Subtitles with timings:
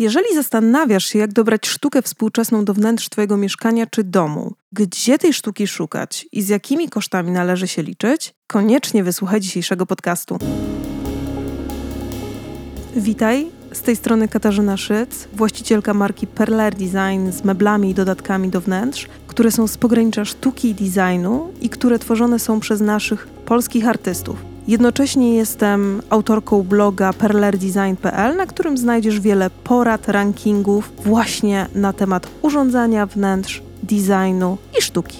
[0.00, 5.32] Jeżeli zastanawiasz się, jak dobrać sztukę współczesną do wnętrz Twojego mieszkania czy domu, gdzie tej
[5.32, 10.38] sztuki szukać i z jakimi kosztami należy się liczyć, koniecznie wysłuchaj dzisiejszego podcastu.
[12.96, 18.60] Witaj, z tej strony Katarzyna Szyc, właścicielka marki Perler Design z meblami i dodatkami do
[18.60, 23.88] wnętrz, które są z pogranicza sztuki i designu i które tworzone są przez naszych polskich
[23.88, 24.49] artystów.
[24.68, 33.06] Jednocześnie jestem autorką bloga perlerdesign.pl, na którym znajdziesz wiele porad, rankingów właśnie na temat urządzania
[33.06, 35.18] wnętrz, designu i sztuki.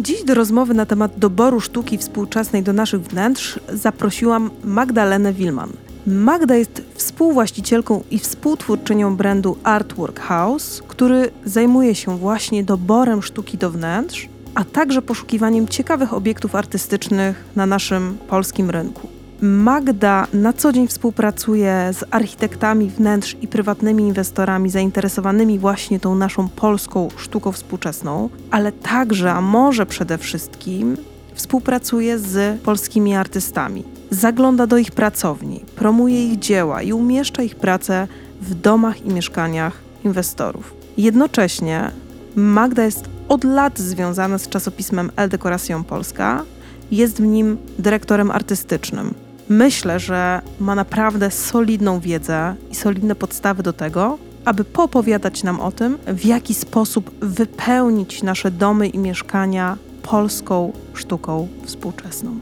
[0.00, 5.72] Dziś do rozmowy na temat doboru sztuki współczesnej do naszych wnętrz zaprosiłam Magdalenę Wilman.
[6.06, 13.70] Magda jest współwłaścicielką i współtwórczynią brandu Artwork House, który zajmuje się właśnie doborem sztuki do
[13.70, 14.28] wnętrz
[14.58, 19.08] a także poszukiwaniem ciekawych obiektów artystycznych na naszym polskim rynku.
[19.40, 26.48] Magda na co dzień współpracuje z architektami wnętrz i prywatnymi inwestorami zainteresowanymi właśnie tą naszą
[26.48, 30.96] polską sztuką współczesną, ale także, a może przede wszystkim,
[31.34, 33.84] współpracuje z polskimi artystami.
[34.10, 38.08] Zagląda do ich pracowni, promuje ich dzieła i umieszcza ich pracę
[38.40, 39.72] w domach i mieszkaniach
[40.04, 40.74] inwestorów.
[40.96, 41.90] Jednocześnie
[42.36, 46.44] Magda jest od lat związana z czasopismem El Decoration Polska.
[46.90, 49.14] Jest w nim dyrektorem artystycznym.
[49.48, 55.72] Myślę, że ma naprawdę solidną wiedzę i solidne podstawy do tego, aby poopowiadać nam o
[55.72, 62.38] tym, w jaki sposób wypełnić nasze domy i mieszkania polską sztuką współczesną.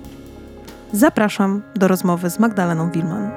[0.92, 3.30] Zapraszam do rozmowy z Magdaleną Wilman.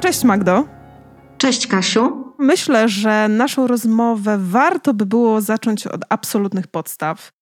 [0.00, 0.77] Cześć Magdo.
[1.38, 2.34] Cześć Kasiu.
[2.38, 7.32] Myślę, że naszą rozmowę warto by było zacząć od absolutnych podstaw.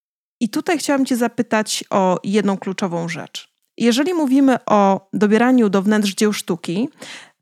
[0.41, 3.55] I tutaj chciałam Cię zapytać o jedną kluczową rzecz.
[3.79, 6.89] Jeżeli mówimy o dobieraniu do wnętrz dzieł sztuki,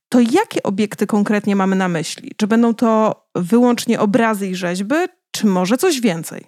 [0.09, 2.33] to jakie obiekty konkretnie mamy na myśli?
[2.37, 4.95] Czy będą to wyłącznie obrazy i rzeźby,
[5.35, 6.47] czy może coś więcej?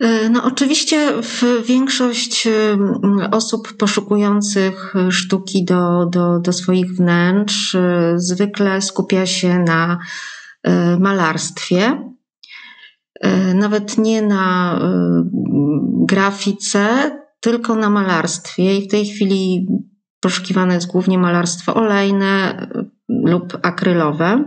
[0.00, 1.12] E, no, oczywiście
[1.64, 2.48] większość
[3.30, 9.98] osób poszukujących sztuki do, do, do swoich wnętrz e, zwykle skupia się na
[10.62, 12.10] e, malarstwie.
[13.54, 14.80] Nawet nie na
[16.08, 17.10] grafice,
[17.40, 18.76] tylko na malarstwie.
[18.76, 19.66] I w tej chwili
[20.20, 22.66] poszukiwane jest głównie malarstwo olejne
[23.08, 24.44] lub akrylowe.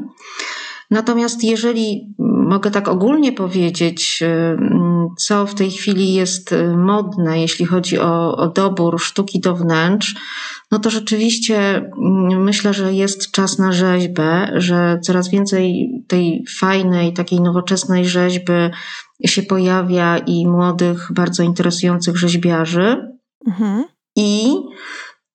[0.94, 2.16] Natomiast jeżeli
[2.48, 4.58] mogę tak ogólnie powiedzieć, y,
[5.18, 10.16] co w tej chwili jest y, modne, jeśli chodzi o, o dobór sztuki do wnętrz,
[10.72, 17.14] no to rzeczywiście mm, myślę, że jest czas na rzeźbę, że coraz więcej tej fajnej,
[17.14, 18.54] takiej nowoczesnej rzeźby
[19.25, 22.98] się pojawia i młodych, bardzo interesujących rzeźbiarzy.
[23.48, 23.84] Mhm.
[24.16, 24.54] I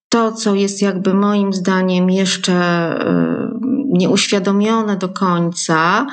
[0.08, 2.54] to, co jest jakby moim zdaniem jeszcze
[3.02, 6.06] y, nieuświadomione do końca,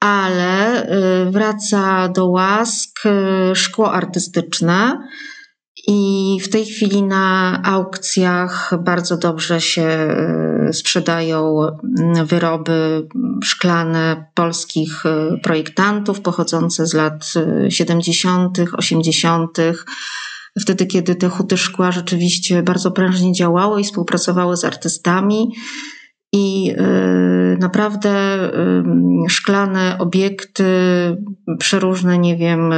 [0.00, 0.82] ale
[1.26, 5.08] y, wraca do łask y, szkło artystyczne.
[5.88, 10.08] I w tej chwili na aukcjach bardzo dobrze się
[10.68, 11.58] y, sprzedają
[11.98, 13.08] mm, wyroby
[13.44, 15.02] szklane polskich
[15.42, 17.32] projektantów pochodzące z lat
[17.68, 19.58] 70., 80.,
[20.60, 25.48] wtedy kiedy te huty szkła rzeczywiście bardzo prężnie działały i współpracowały z artystami
[26.32, 28.34] i y, naprawdę
[29.26, 30.64] y, szklane obiekty,
[31.58, 32.72] przeróżne, nie wiem,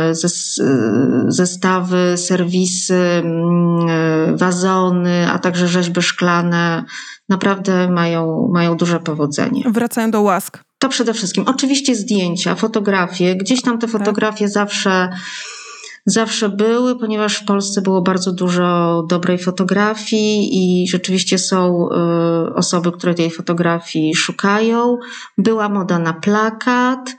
[1.28, 6.84] zestawy, serwisy, y, wazony, a także rzeźby szklane
[7.28, 9.62] naprawdę mają, mają duże powodzenie.
[9.70, 10.58] Wracają do łask.
[10.78, 11.44] To przede wszystkim.
[11.46, 13.36] Oczywiście zdjęcia, fotografie.
[13.36, 13.90] Gdzieś tam te tak.
[13.90, 14.52] fotografie tak.
[14.52, 15.08] zawsze
[16.06, 21.88] zawsze były, ponieważ w Polsce było bardzo dużo dobrej fotografii i rzeczywiście są
[22.48, 24.98] y, osoby, które tej fotografii szukają.
[25.38, 27.16] Była moda na plakat.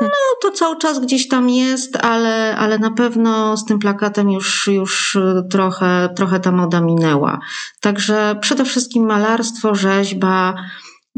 [0.00, 0.08] No,
[0.42, 5.18] to cały czas gdzieś tam jest, ale, ale na pewno z tym plakatem już, już
[5.50, 7.40] trochę, trochę ta moda minęła.
[7.80, 10.54] Także przede wszystkim malarstwo, rzeźba,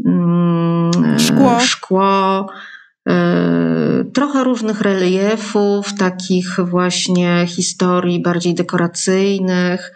[0.05, 1.59] mm, szkło.
[1.59, 2.74] szkło E,
[4.13, 9.93] trochę różnych reliefów, takich właśnie historii bardziej dekoracyjnych.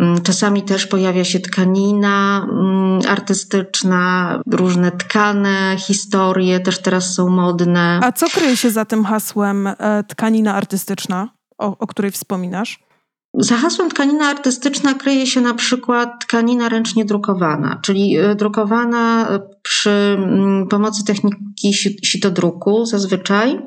[0.00, 8.00] Mm, czasami też pojawia się tkanina mm, artystyczna, różne tkane historie też teraz są modne.
[8.02, 12.89] A co kryje się za tym hasłem e, tkanina artystyczna, o, o której wspominasz?
[13.34, 19.28] Za hasłem tkanina artystyczna kryje się na przykład tkanina ręcznie drukowana, czyli e, drukowana
[19.62, 21.74] przy mm, pomocy techniki
[22.04, 23.60] sitodruku zazwyczaj.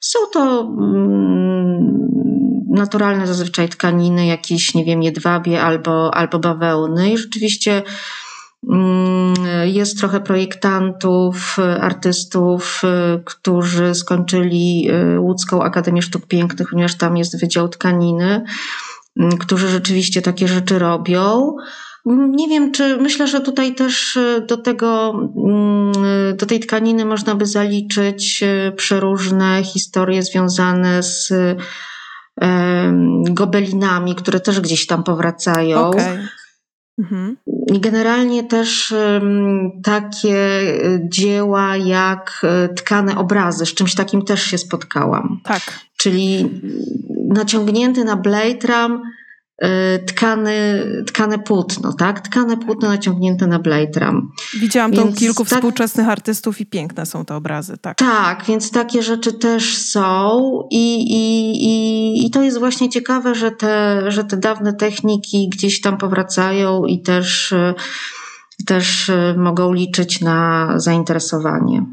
[0.00, 2.08] Są to mm,
[2.68, 7.82] naturalne zazwyczaj tkaniny, jakieś, nie wiem, jedwabie albo, albo bawełny i rzeczywiście
[9.64, 12.82] jest trochę projektantów, artystów,
[13.24, 14.88] którzy skończyli
[15.18, 18.44] Łódzką Akademię Sztuk Pięknych, ponieważ tam jest Wydział Tkaniny,
[19.20, 21.56] mm, którzy rzeczywiście takie rzeczy robią.
[22.06, 25.10] Nie wiem, czy myślę, że tutaj też e, do tego,
[25.46, 25.92] mm,
[26.36, 28.44] do tej tkaniny można by zaliczyć
[28.76, 31.32] przeróżne historie związane z
[33.30, 35.86] gobelinami, które też gdzieś tam powracają.
[35.86, 36.28] Okay.
[36.98, 37.36] Mhm.
[37.74, 38.94] I generalnie też
[39.84, 42.46] takie e, dzieła jak
[42.76, 45.40] tkane obrazy, z czymś takim też się spotkałam.
[45.44, 45.80] Tak.
[45.96, 46.60] Czyli
[47.28, 49.02] naciągnięty na blade ram
[50.06, 52.20] tkane, tkane płótno, tak?
[52.20, 54.32] Tkane płótno naciągnięte na blade ram.
[54.60, 57.98] Widziałam to u kilku tak, współczesnych artystów i piękne są te obrazy, tak.
[57.98, 60.38] Tak, więc takie rzeczy też są
[60.70, 65.80] i, i, i, i to jest właśnie ciekawe, że te, że te dawne techniki gdzieś
[65.80, 67.54] tam powracają i też,
[68.66, 71.84] też mogą liczyć na zainteresowanie.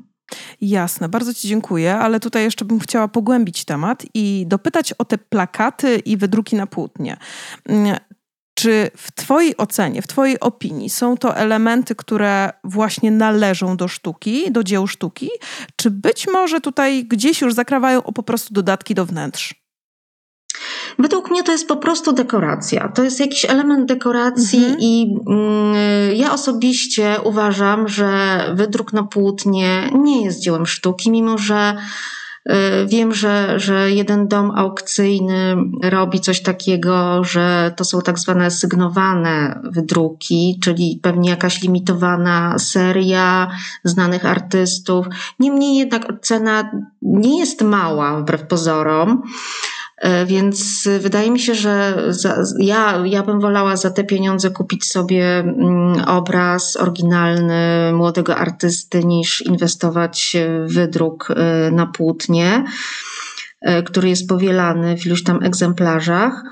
[0.61, 5.17] Jasne, bardzo Ci dziękuję, ale tutaj jeszcze bym chciała pogłębić temat i dopytać o te
[5.17, 7.17] plakaty i wydruki na płótnie.
[7.65, 7.97] Mm,
[8.53, 14.51] czy w Twojej ocenie, w Twojej opinii są to elementy, które właśnie należą do sztuki,
[14.51, 15.29] do dzieł sztuki,
[15.75, 19.68] czy być może tutaj gdzieś już zakrawają o po prostu dodatki do wnętrz?
[20.99, 22.89] Według mnie to jest po prostu dekoracja.
[22.89, 24.79] To jest jakiś element dekoracji mhm.
[24.79, 31.75] i mm, ja osobiście uważam, że wydruk na płótnie nie jest dziełem sztuki, mimo że
[32.49, 32.51] y,
[32.87, 39.61] Wiem, że, że jeden dom aukcyjny robi coś takiego, że to są tak zwane sygnowane
[39.63, 43.51] wydruki, czyli pewnie jakaś limitowana seria
[43.83, 45.05] znanych artystów.
[45.39, 49.21] Niemniej jednak cena nie jest mała, wbrew pozorom.
[49.99, 54.85] E, więc wydaje mi się, że za, ja, ja bym wolała za te pieniądze kupić
[54.85, 62.63] sobie mm, obraz oryginalny młodego artysty, niż inwestować w wydruk e, na płótnie,
[63.61, 66.43] e, który jest powielany w iluś tam egzemplarzach.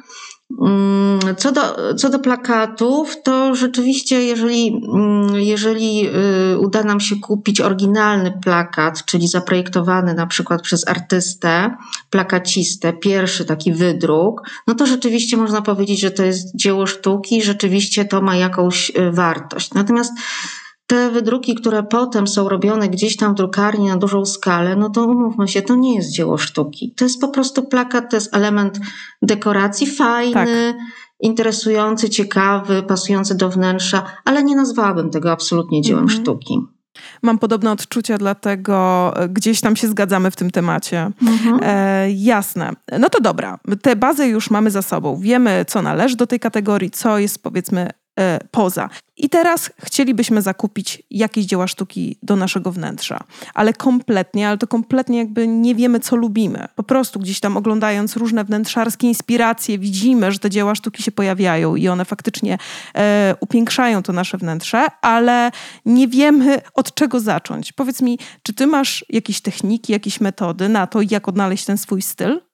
[0.61, 6.07] Mm, co do, co do plakatów, to rzeczywiście, jeżeli, mm, jeżeli
[6.53, 11.75] y, uda nam się kupić oryginalny plakat, czyli zaprojektowany na przykład przez artystę,
[12.09, 18.05] plakacistę, pierwszy taki wydruk, no to rzeczywiście można powiedzieć, że to jest dzieło sztuki, rzeczywiście
[18.05, 19.73] to ma jakąś y, wartość.
[19.73, 20.13] Natomiast
[20.87, 25.05] te wydruki, które potem są robione gdzieś tam w drukarni na dużą skalę, no to
[25.05, 26.93] umówmy się, to nie jest dzieło sztuki.
[26.97, 28.79] To jest po prostu plakat, to jest element
[29.21, 30.75] dekoracji fajny, tak.
[31.19, 36.21] interesujący, ciekawy, pasujący do wnętrza, ale nie nazwałabym tego absolutnie dziełem mhm.
[36.21, 36.59] sztuki.
[37.21, 41.11] Mam podobne odczucia, dlatego e, gdzieś tam się zgadzamy w tym temacie.
[41.21, 41.59] Mhm.
[41.63, 42.73] E, jasne.
[42.99, 43.59] No to dobra.
[43.81, 45.19] Te bazy już mamy za sobą.
[45.19, 47.89] Wiemy, co należy do tej kategorii, co jest powiedzmy
[48.51, 48.89] poza.
[49.17, 53.23] I teraz chcielibyśmy zakupić jakieś dzieła sztuki do naszego wnętrza,
[53.53, 56.67] ale kompletnie, ale to kompletnie jakby nie wiemy, co lubimy.
[56.75, 61.75] Po prostu gdzieś tam oglądając różne wnętrzarskie inspiracje, widzimy, że te dzieła sztuki się pojawiają
[61.75, 62.57] i one faktycznie
[62.95, 65.51] e, upiększają to nasze wnętrze, ale
[65.85, 67.73] nie wiemy od czego zacząć.
[67.73, 72.01] Powiedz mi, czy ty masz jakieś techniki, jakieś metody na to, jak odnaleźć ten swój
[72.01, 72.46] styl?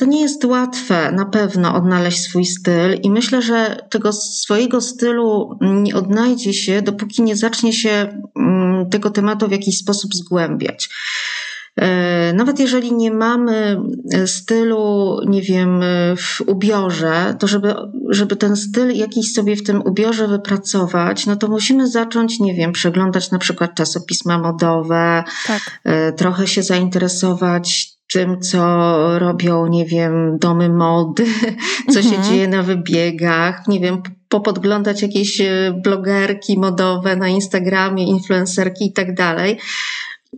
[0.00, 5.58] To nie jest łatwe na pewno odnaleźć swój styl, i myślę, że tego swojego stylu
[5.60, 10.88] nie odnajdzie się, dopóki nie zacznie się mm, tego tematu w jakiś sposób zgłębiać.
[11.76, 13.80] E, nawet jeżeli nie mamy
[14.26, 15.80] stylu, nie wiem,
[16.16, 17.74] w ubiorze, to żeby,
[18.08, 22.72] żeby ten styl jakiś sobie w tym ubiorze wypracować, no to musimy zacząć, nie wiem,
[22.72, 25.80] przeglądać na przykład czasopisma modowe, tak.
[25.84, 31.24] E, trochę się zainteresować tym, co robią, nie wiem, domy mody,
[31.92, 32.14] co mhm.
[32.14, 38.92] się dzieje na wybiegach, nie wiem, popodglądać jakieś e, blogerki modowe na Instagramie, influencerki i
[38.92, 39.58] tak dalej.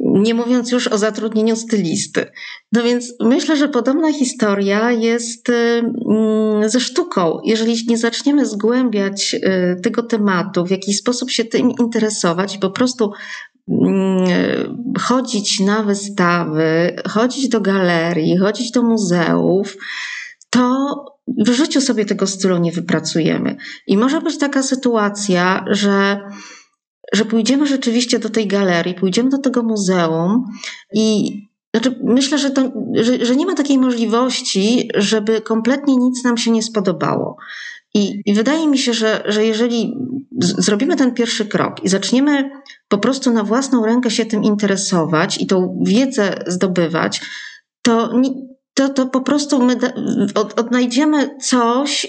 [0.00, 2.26] Nie mówiąc już o zatrudnieniu stylisty.
[2.72, 7.38] No więc myślę, że podobna historia jest e, mm, ze sztuką.
[7.44, 12.70] Jeżeli nie zaczniemy zgłębiać e, tego tematu, w jakiś sposób się tym interesować i po
[12.70, 13.12] prostu
[15.00, 19.76] chodzić na wystawy, chodzić do galerii, chodzić do muzeów,
[20.50, 20.94] to
[21.46, 23.56] w życiu sobie tego stylu nie wypracujemy.
[23.86, 26.20] I może być taka sytuacja, że,
[27.12, 30.44] że pójdziemy rzeczywiście do tej galerii, pójdziemy do tego muzeum
[30.94, 31.32] i
[31.74, 36.50] znaczy, myślę, że, to, że, że nie ma takiej możliwości, żeby kompletnie nic nam się
[36.50, 37.36] nie spodobało.
[37.94, 39.94] I, I, wydaje mi się, że, że jeżeli
[40.40, 42.50] zrobimy ten pierwszy krok i zaczniemy
[42.88, 47.20] po prostu na własną rękę się tym interesować i tą wiedzę zdobywać,
[47.82, 48.12] to,
[48.74, 49.76] to, to po prostu my
[50.34, 52.06] od, odnajdziemy coś,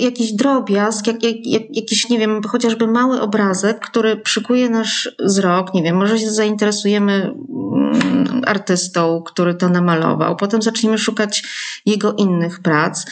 [0.00, 5.74] jakiś drobiazg, jak, jak, jak, jakiś, nie wiem, chociażby mały obrazek, który przykuje nasz wzrok,
[5.74, 11.42] nie wiem, może się zainteresujemy mm, artystą, który to namalował, potem zaczniemy szukać
[11.86, 13.04] jego innych prac.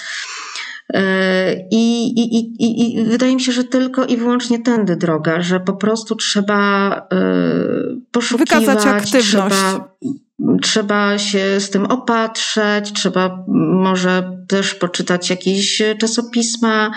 [0.94, 5.60] E, I, i, i, I wydaje mi się, że tylko i wyłącznie tędy droga, że
[5.60, 7.18] po prostu trzeba e,
[8.12, 9.28] poszukiwać, Wykazać aktywność.
[9.28, 9.88] trzeba
[10.62, 16.90] trzeba się z tym opatrzeć, trzeba może też poczytać jakieś czasopisma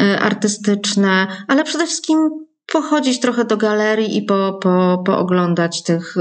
[0.00, 2.30] e, artystyczne, ale przede wszystkim
[2.72, 6.14] pochodzić trochę do galerii i po, po, pooglądać tych,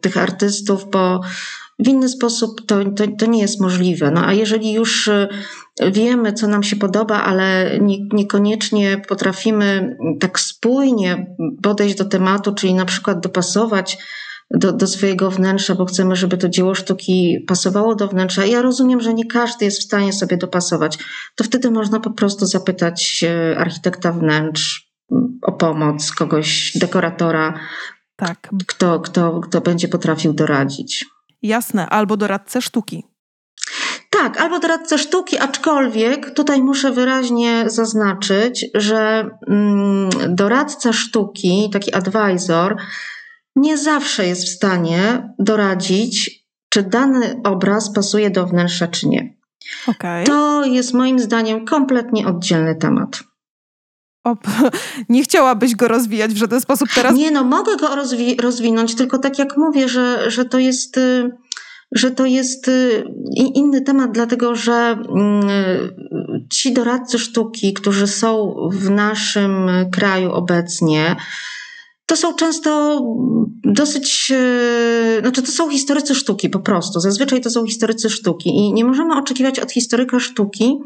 [0.00, 1.20] tych artystów, bo
[1.78, 4.10] w inny sposób to, to, to nie jest możliwe.
[4.10, 5.10] No a jeżeli już
[5.92, 12.74] wiemy, co nam się podoba, ale nie, niekoniecznie potrafimy tak spójnie podejść do tematu, czyli
[12.74, 13.98] na przykład dopasować
[14.50, 18.44] do, do swojego wnętrza, bo chcemy, żeby to dzieło sztuki pasowało do wnętrza.
[18.44, 20.98] Ja rozumiem, że nie każdy jest w stanie sobie dopasować.
[21.34, 23.24] To wtedy można po prostu zapytać
[23.56, 24.86] architekta wnętrz
[25.42, 27.58] o pomoc, kogoś, dekoratora,
[28.16, 28.48] tak.
[28.66, 31.04] kto, kto, kto będzie potrafił doradzić.
[31.42, 33.04] Jasne, albo doradcę sztuki.
[34.22, 42.76] Tak, albo doradcę sztuki, aczkolwiek tutaj muszę wyraźnie zaznaczyć, że mm, doradca sztuki, taki advisor,
[43.56, 49.36] nie zawsze jest w stanie doradzić, czy dany obraz pasuje do wnętrza, czy nie.
[49.86, 50.24] Okay.
[50.24, 53.22] To jest moim zdaniem kompletnie oddzielny temat.
[54.24, 54.36] O,
[55.08, 57.14] nie chciałabyś go rozwijać w żaden sposób teraz?
[57.14, 61.30] Nie, no mogę go rozwi rozwinąć, tylko tak jak mówię, że, że to jest y,
[61.92, 63.04] że to jest y,
[63.54, 65.48] inny temat, dlatego że mm,
[66.52, 71.16] ci doradcy sztuki, którzy są w naszym kraju obecnie,
[72.06, 73.00] to są często
[73.64, 77.00] dosyć, e, znaczy to są historycy sztuki po prostu.
[77.00, 80.78] Zazwyczaj to są historycy sztuki i nie możemy oczekiwać od historyka sztuki,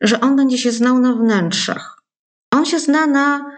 [0.00, 2.02] że on będzie się znał na wnętrzach.
[2.50, 3.53] On się zna na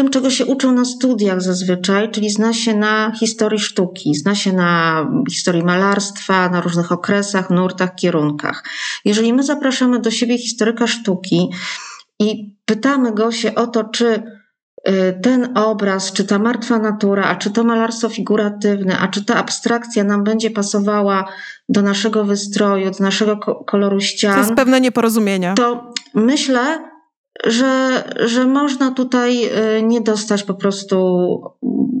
[0.00, 4.52] tym, czego się uczył na studiach zazwyczaj, czyli zna się na historii sztuki, zna się
[4.52, 8.64] na historii malarstwa, na różnych okresach, nurtach, kierunkach.
[9.04, 11.48] Jeżeli my zapraszamy do siebie historyka sztuki
[12.18, 14.22] i pytamy go się o to, czy
[14.88, 19.36] Y, ten obraz, czy ta martwa natura, a czy to malarstwo figuratywne, a czy ta
[19.36, 21.24] abstrakcja nam będzie pasowała
[21.68, 24.34] do naszego wystroju, do naszego koloru ścian.
[24.34, 25.54] To jest pewne nieporozumienie.
[25.56, 26.90] To myślę,
[27.46, 30.96] że, że można tutaj y, nie dostać po prostu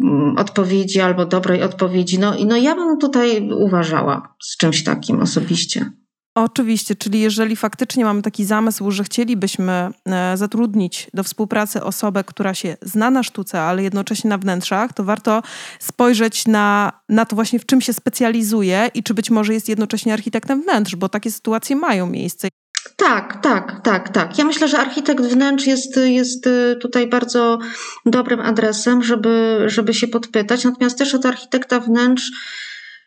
[0.02, 2.18] mm, odpowiedzi albo dobrej odpowiedzi.
[2.18, 5.90] No, no ja bym tutaj uważała z czymś takim osobiście.
[6.34, 12.54] Oczywiście, czyli jeżeli faktycznie mamy taki zamysł, że chcielibyśmy e, zatrudnić do współpracy osobę, która
[12.54, 15.42] się zna na sztuce, ale jednocześnie na wnętrzach, to warto
[15.80, 20.12] spojrzeć na, na to właśnie, w czym się specjalizuje i czy być może jest jednocześnie
[20.12, 22.48] architektem wnętrz, bo takie sytuacje mają miejsce.
[22.96, 24.38] Tak, tak, tak, tak.
[24.38, 27.58] Ja myślę, że architekt wnętrz jest, jest e, tutaj bardzo
[28.06, 30.64] dobrym adresem, żeby, żeby się podpytać.
[30.64, 32.30] Natomiast też od architekta wnętrz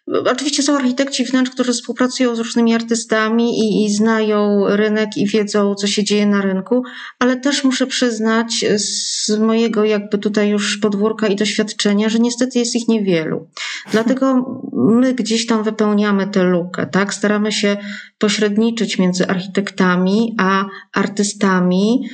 [0.07, 5.75] Oczywiście są architekci wnętrz, którzy współpracują z różnymi artystami i, i, znają rynek i wiedzą,
[5.75, 6.83] co się dzieje na rynku,
[7.19, 12.75] ale też muszę przyznać z mojego jakby tutaj już podwórka i doświadczenia, że niestety jest
[12.75, 13.47] ich niewielu.
[13.91, 17.13] Dlatego my gdzieś tam wypełniamy tę lukę, tak?
[17.13, 17.77] Staramy się
[18.17, 22.09] pośredniczyć między architektami a artystami,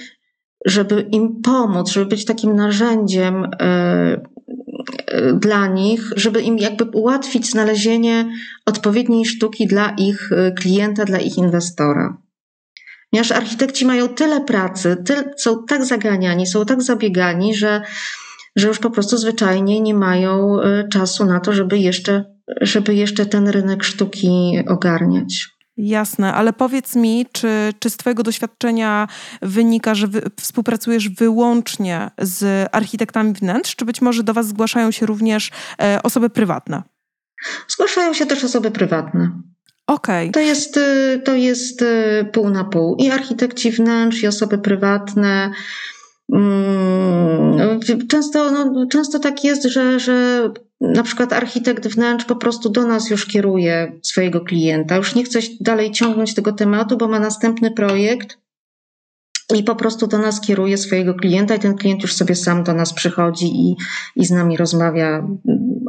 [0.66, 4.22] żeby im pomóc, żeby być takim narzędziem e,
[5.34, 8.32] dla nich, żeby im jakby ułatwić znalezienie
[8.66, 12.18] odpowiedniej sztuki dla ich y, klienta, dla ich inwestora.
[13.12, 14.98] Ponieważ architekci mają tyle pracy,
[15.38, 17.82] są tak zaganiani, są tak zabiegani, że,
[18.56, 22.26] że już po prostu zwyczajnie nie mają y, czasu na to, żeby jeszcze,
[22.62, 25.59] żeby jeszcze ten rynek sztuki ogarniać.
[25.82, 29.08] Jasne, ale powiedz mi, czy, czy z Twojego doświadczenia
[29.42, 35.06] wynika, że wy, współpracujesz wyłącznie z architektami wnętrz, czy być może do Was zgłaszają się
[35.06, 36.84] również e, osoby prywatne?
[37.68, 39.32] Zgłaszają się też osoby prywatne.
[39.88, 40.30] Okej.
[40.30, 40.34] Okay.
[40.34, 42.96] To jest, y, to jest y, pół na pół.
[42.96, 45.52] I architekci wnętrz, i osoby prywatne.
[46.34, 50.50] Mm, często, no, często tak jest, że, że
[50.82, 55.40] na przykład architekt wnętrz po prostu do nas już kieruje swojego klienta, już nie chce
[55.62, 58.38] dalej ciągnąć tego tematu, bo ma następny projekt
[59.56, 62.74] i po prostu do nas kieruje swojego klienta, i ten klient już sobie sam do
[62.74, 63.76] nas przychodzi i,
[64.16, 65.28] i z nami rozmawia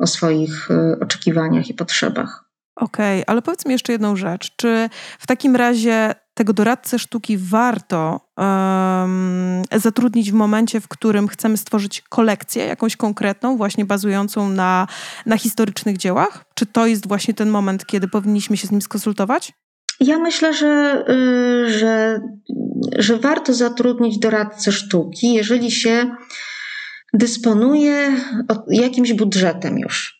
[0.02, 2.49] o swoich e, oczekiwaniach i potrzebach.
[2.80, 4.52] Okej, okay, ale powiedz mi jeszcze jedną rzecz.
[4.56, 11.56] Czy w takim razie tego doradcę sztuki warto um, zatrudnić w momencie, w którym chcemy
[11.56, 14.86] stworzyć kolekcję jakąś konkretną, właśnie bazującą na,
[15.26, 16.44] na historycznych dziełach?
[16.54, 19.52] Czy to jest właśnie ten moment, kiedy powinniśmy się z nim skonsultować?
[20.00, 22.20] Ja myślę, że, y, że,
[22.98, 26.10] że warto zatrudnić doradcę sztuki, jeżeli się
[27.14, 28.16] dysponuje
[28.70, 30.19] jakimś budżetem już.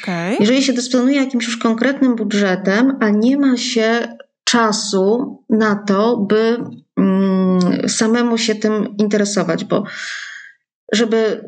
[0.00, 0.36] Okay.
[0.40, 6.58] Jeżeli się dysponuje jakimś już konkretnym budżetem, a nie ma się czasu na to, by
[6.96, 9.84] mm, samemu się tym interesować, bo
[10.92, 11.44] żeby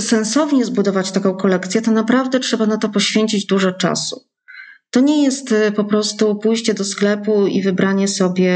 [0.00, 4.29] sensownie zbudować taką kolekcję, to naprawdę trzeba na to poświęcić dużo czasu.
[4.90, 8.52] To nie jest y, po prostu pójście do sklepu i wybranie sobie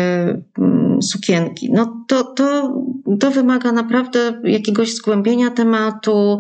[0.58, 1.72] mm, sukienki.
[1.72, 2.74] No to, to,
[3.20, 6.38] to wymaga naprawdę jakiegoś zgłębienia tematu,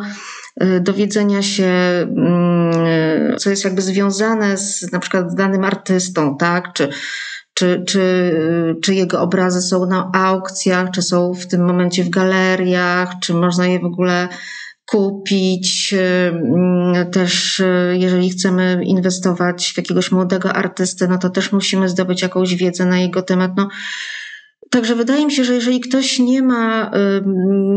[0.62, 1.72] y, dowiedzenia się,
[2.16, 6.72] mm, co jest jakby związane z na przykład z danym artystą, tak?
[6.72, 6.88] Czy,
[7.54, 13.12] czy, czy, czy jego obrazy są na aukcjach, czy są w tym momencie w galeriach,
[13.20, 14.28] czy można je w ogóle
[14.86, 15.94] kupić.
[17.12, 22.54] Też y, jeżeli chcemy inwestować w jakiegoś młodego artystę, no to też musimy zdobyć jakąś
[22.54, 23.52] wiedzę na jego temat.
[23.56, 23.68] No,
[24.70, 26.90] Także wydaje mi się, że jeżeli ktoś nie ma,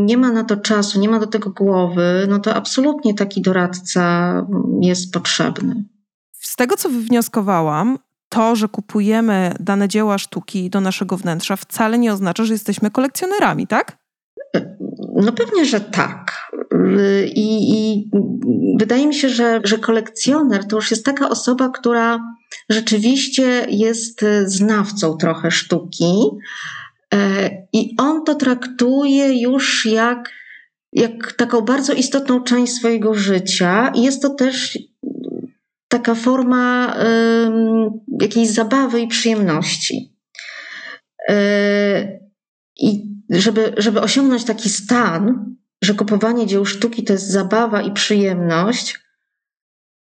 [0.04, 4.32] nie ma na to czasu, nie ma do tego głowy, no to absolutnie taki doradca
[4.80, 5.84] jest potrzebny.
[6.40, 7.98] Z tego, co wywnioskowałam,
[8.28, 13.66] to, że kupujemy dane dzieła sztuki do naszego wnętrza, wcale nie oznacza, że jesteśmy kolekcjonerami,
[13.66, 13.98] tak?
[15.16, 16.47] No pewnie, że tak.
[17.34, 18.10] I, I,
[18.78, 22.20] wydaje mi się, że, że kolekcjoner to już jest taka osoba, która
[22.70, 26.14] rzeczywiście jest znawcą trochę sztuki.
[27.14, 30.30] E, I on to traktuje już jak,
[30.92, 33.92] jak taką bardzo istotną część swojego życia.
[33.94, 34.78] I jest to też
[35.88, 36.96] taka forma
[38.20, 40.14] jakiejś zabawy i przyjemności.
[41.28, 42.18] E,
[42.80, 49.00] I żeby, żeby osiągnąć taki stan, że kupowanie dzieł sztuki to jest zabawa i przyjemność,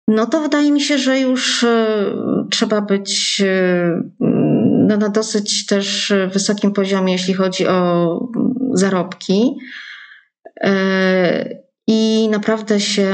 [0.07, 2.05] no to wydaje mi się, że już e,
[2.51, 8.19] trzeba być e, no, na dosyć też wysokim poziomie, jeśli chodzi o
[8.73, 9.57] zarobki.
[11.87, 13.11] I naprawdę się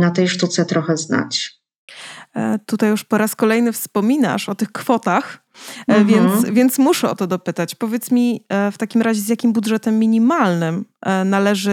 [0.00, 1.59] na tej sztuce trochę znać.
[2.36, 5.44] E, tutaj już po raz kolejny wspominasz o tych kwotach,
[5.88, 6.06] e, mhm.
[6.06, 7.74] więc, więc muszę o to dopytać.
[7.74, 10.84] Powiedz mi e, w takim razie, z jakim budżetem minimalnym
[11.24, 11.72] należy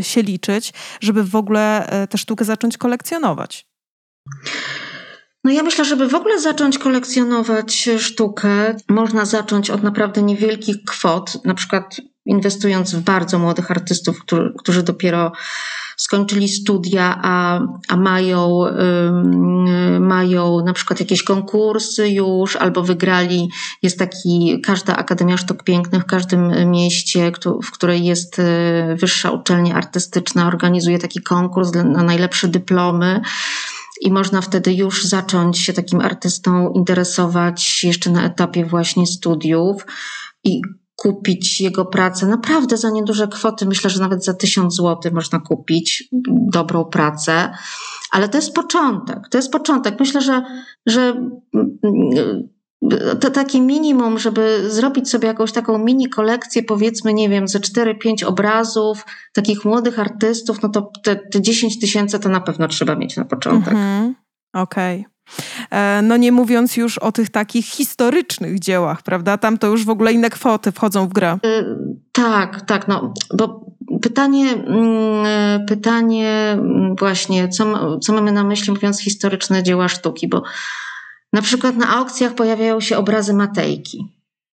[0.00, 3.66] się liczyć, żeby w ogóle tę sztukę zacząć kolekcjonować?
[5.44, 11.44] No ja myślę, żeby w ogóle zacząć kolekcjonować sztukę, można zacząć od naprawdę niewielkich kwot,
[11.44, 11.96] na przykład
[12.26, 15.32] inwestując w bardzo młodych artystów, którzy, którzy dopiero
[15.96, 18.60] skończyli studia, a, a mają,
[20.00, 23.50] mają na przykład jakieś konkursy już, albo wygrali.
[23.82, 27.32] Jest taki, każda Akademia Sztuk Pięknych w każdym mieście,
[27.64, 28.42] w której jest y,
[29.00, 33.20] wyższa uczelnia artystyczna, organizuje taki konkurs na najlepsze dyplomy.
[34.00, 39.86] I można wtedy już zacząć się takim artystą interesować jeszcze na etapie właśnie studiów.
[40.44, 40.60] I
[41.04, 43.66] kupić jego pracę naprawdę za nieduże kwoty.
[43.66, 46.08] Myślę, że nawet za tysiąc złotych można kupić
[46.52, 47.50] dobrą pracę.
[48.10, 49.28] Ale to jest początek.
[49.30, 50.00] To jest początek.
[50.00, 50.42] Myślę, że,
[50.86, 51.30] że
[53.20, 58.24] to takie minimum, żeby zrobić sobie jakąś taką mini kolekcję, powiedzmy, nie wiem, ze 4-5
[58.26, 63.16] obrazów takich młodych artystów, no to te, te 10 tysięcy to na pewno trzeba mieć
[63.16, 63.72] na początek.
[63.72, 64.14] Mhm.
[64.54, 65.00] Okej.
[65.00, 65.13] Okay.
[65.70, 69.38] E, no nie mówiąc już o tych takich historycznych dziełach, prawda?
[69.38, 71.38] Tam to już w ogóle inne kwoty wchodzą w grę.
[71.44, 71.64] E,
[72.12, 73.64] tak, tak, no bo
[74.02, 76.58] pytanie, mm, pytanie
[76.98, 80.42] właśnie, co, co mamy na myśli mówiąc historyczne dzieła sztuki, bo
[81.32, 83.98] na przykład na aukcjach pojawiają się obrazy Matejki,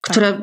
[0.02, 0.12] tak.
[0.12, 0.40] które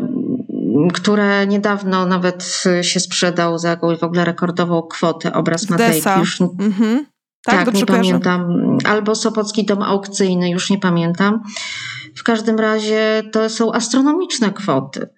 [0.94, 6.10] które niedawno nawet się sprzedał za jakąś w ogóle rekordową kwotę obraz Matejki.
[6.20, 7.06] Już, mhm.
[7.43, 8.78] Tak, tak nie pamiętam.
[8.86, 11.43] Albo Sopocki Dom Aukcyjny, już nie pamiętam.
[12.15, 15.10] W każdym razie to są astronomiczne kwoty.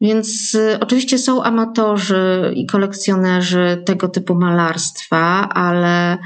[0.00, 6.18] Więc y, oczywiście są amatorzy i kolekcjonerzy tego typu malarstwa, ale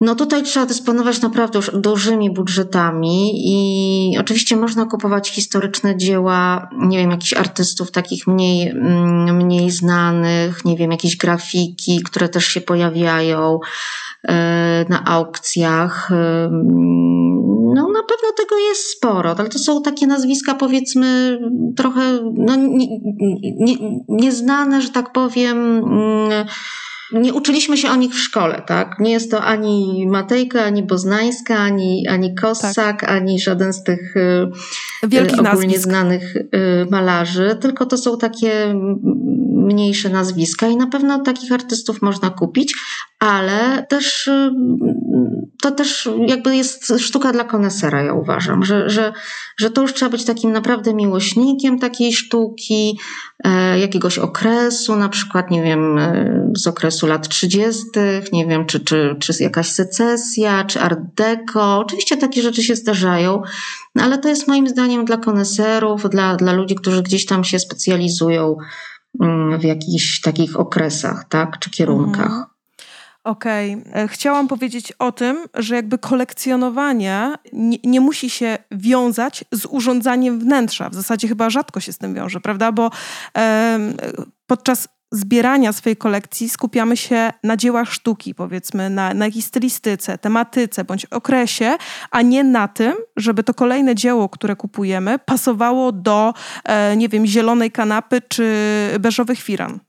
[0.00, 6.98] no tutaj trzeba dysponować naprawdę już dużymi budżetami i oczywiście można kupować historyczne dzieła, nie
[6.98, 12.60] wiem, jakichś artystów takich mniej, mm, mniej znanych, nie wiem, jakieś grafiki, które też się
[12.60, 13.58] pojawiają.
[14.28, 16.12] E, na aukcjach.
[16.12, 16.48] E,
[17.74, 21.38] no, na pewno tego jest sporo, ale to są takie nazwiska, powiedzmy,
[21.76, 22.00] trochę
[22.34, 22.86] no, nie,
[23.58, 23.76] nie,
[24.08, 26.46] nieznane, że tak powiem, mm,
[27.12, 28.96] nie uczyliśmy się o nich w szkole, tak?
[28.98, 33.10] Nie jest to ani Matejka, ani Boznańska, ani, ani Kossak, tak.
[33.10, 34.50] ani żaden z tych y,
[35.02, 35.82] Wielkich ogólnie nazwisk.
[35.82, 36.34] znanych
[36.90, 38.74] malarzy, tylko to są takie
[39.60, 42.74] mniejsze nazwiska i na pewno takich artystów można kupić,
[43.18, 44.30] ale też
[45.62, 49.12] to też jakby jest sztuka dla konesera, ja uważam, że, że,
[49.56, 52.98] że to już trzeba być takim naprawdę miłośnikiem takiej sztuki,
[53.44, 57.82] e, jakiegoś okresu, na przykład, nie wiem, e, z okresu lat 30.,
[58.32, 61.78] nie wiem, czy, czy, czy jakaś secesja, czy art deco.
[61.78, 63.42] Oczywiście takie rzeczy się zdarzają,
[64.00, 68.56] ale to jest moim zdaniem dla koneserów, dla, dla ludzi, którzy gdzieś tam się specjalizują
[69.58, 72.26] w jakichś takich okresach, tak, czy kierunkach.
[72.26, 72.44] Mhm.
[73.24, 73.74] Okej.
[73.74, 74.02] Okay.
[74.02, 80.40] E, chciałam powiedzieć o tym, że jakby kolekcjonowanie nie, nie, musi się wiązać z urządzaniem
[80.40, 80.90] wnętrza.
[80.90, 82.72] W zasadzie chyba rzadko się z tym wiąże, prawda?
[82.72, 82.90] Bo
[83.38, 83.78] e,
[84.46, 90.84] podczas zbierania swojej kolekcji skupiamy się na dziełach sztuki, powiedzmy, na, na jakiejś stylistyce, tematyce
[90.84, 91.76] bądź okresie,
[92.10, 97.26] a nie na tym, żeby to kolejne dzieło, które kupujemy, pasowało do, e, nie wiem,
[97.26, 98.54] zielonej kanapy czy
[99.00, 99.80] beżowych firan.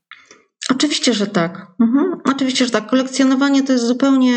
[0.70, 1.68] Oczywiście, że tak.
[1.80, 2.22] Mhm.
[2.26, 2.90] Oczywiście, że tak.
[2.90, 4.36] Kolekcjonowanie to jest zupełnie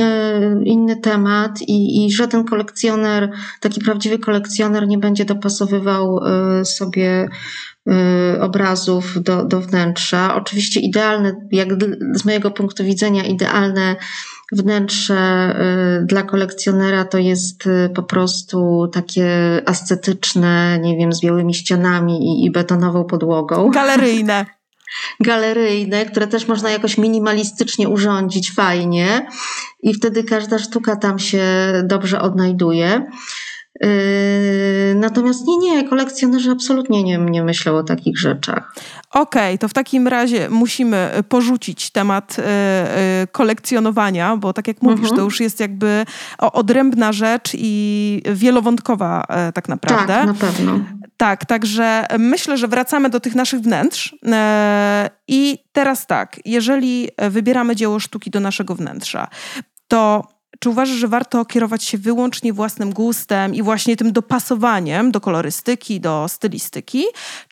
[0.00, 7.28] e, inny temat i, i żaden kolekcjoner, taki prawdziwy kolekcjoner nie będzie dopasowywał e, sobie
[8.40, 10.34] obrazów do, do wnętrza.
[10.34, 11.68] Oczywiście idealne, jak
[12.14, 13.96] z mojego punktu widzenia, idealne
[14.52, 15.54] wnętrze
[16.04, 19.28] dla kolekcjonera to jest po prostu takie
[19.66, 23.70] ascetyczne, nie wiem, z białymi ścianami i, i betonową podłogą.
[23.70, 24.46] Galeryjne
[25.20, 29.26] galeryjne, które też można jakoś minimalistycznie urządzić fajnie
[29.82, 31.42] i wtedy każda sztuka tam się
[31.84, 33.06] dobrze odnajduje.
[33.80, 38.74] Yy, natomiast nie, nie, kolekcjonerzy absolutnie nie, nie myślą o takich rzeczach.
[39.10, 44.82] Okej, okay, to w takim razie musimy porzucić temat yy, yy, kolekcjonowania, bo tak jak
[44.82, 45.16] mówisz, mhm.
[45.16, 46.04] to już jest jakby
[46.38, 50.14] odrębna rzecz i wielowątkowa tak naprawdę.
[50.14, 50.80] Tak, na pewno.
[51.16, 54.14] Tak, także myślę, że wracamy do tych naszych wnętrz.
[54.26, 59.28] E, I teraz tak, jeżeli wybieramy dzieło sztuki do naszego wnętrza,
[59.88, 60.28] to
[60.60, 66.00] czy uważasz, że warto kierować się wyłącznie własnym gustem i właśnie tym dopasowaniem do kolorystyki,
[66.00, 67.04] do stylistyki,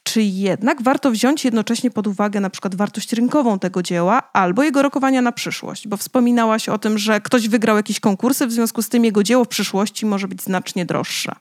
[0.02, 4.82] czy jednak warto wziąć jednocześnie pod uwagę na przykład wartość rynkową tego dzieła albo jego
[4.82, 5.88] rokowania na przyszłość?
[5.88, 9.44] Bo wspominałaś o tym, że ktoś wygrał jakieś konkursy, w związku z tym jego dzieło
[9.44, 11.32] w przyszłości może być znacznie droższe.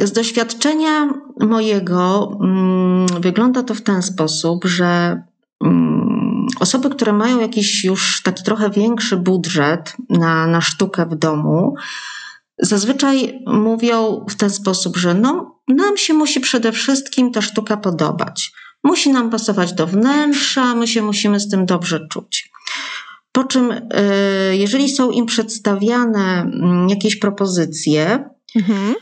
[0.00, 1.08] Z doświadczenia
[1.40, 5.22] mojego mm, wygląda to w ten sposób, że
[5.64, 5.95] mm,
[6.60, 11.74] osoby, które mają jakiś już taki trochę większy budżet na, na sztukę w domu,
[12.58, 18.52] zazwyczaj mówią w ten sposób, że no, nam się musi przede wszystkim ta sztuka podobać.
[18.84, 22.50] Musi nam pasować do wnętrza, my się musimy z tym dobrze czuć.
[23.32, 23.82] Po czym, y,
[24.56, 28.94] jeżeli są im przedstawiane mm, jakieś propozycje, mhm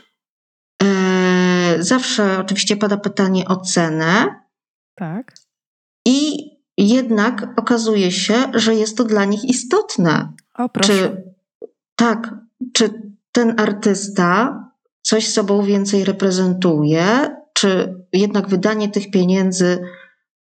[1.79, 4.39] zawsze oczywiście pada pytanie o cenę.
[4.95, 5.33] Tak.
[6.07, 6.45] I
[6.77, 10.33] jednak okazuje się, że jest to dla nich istotne.
[10.53, 10.93] O, proszę.
[10.93, 11.23] Czy,
[11.95, 12.35] tak,
[12.73, 14.59] czy ten artysta
[15.01, 19.81] coś sobą więcej reprezentuje, czy jednak wydanie tych pieniędzy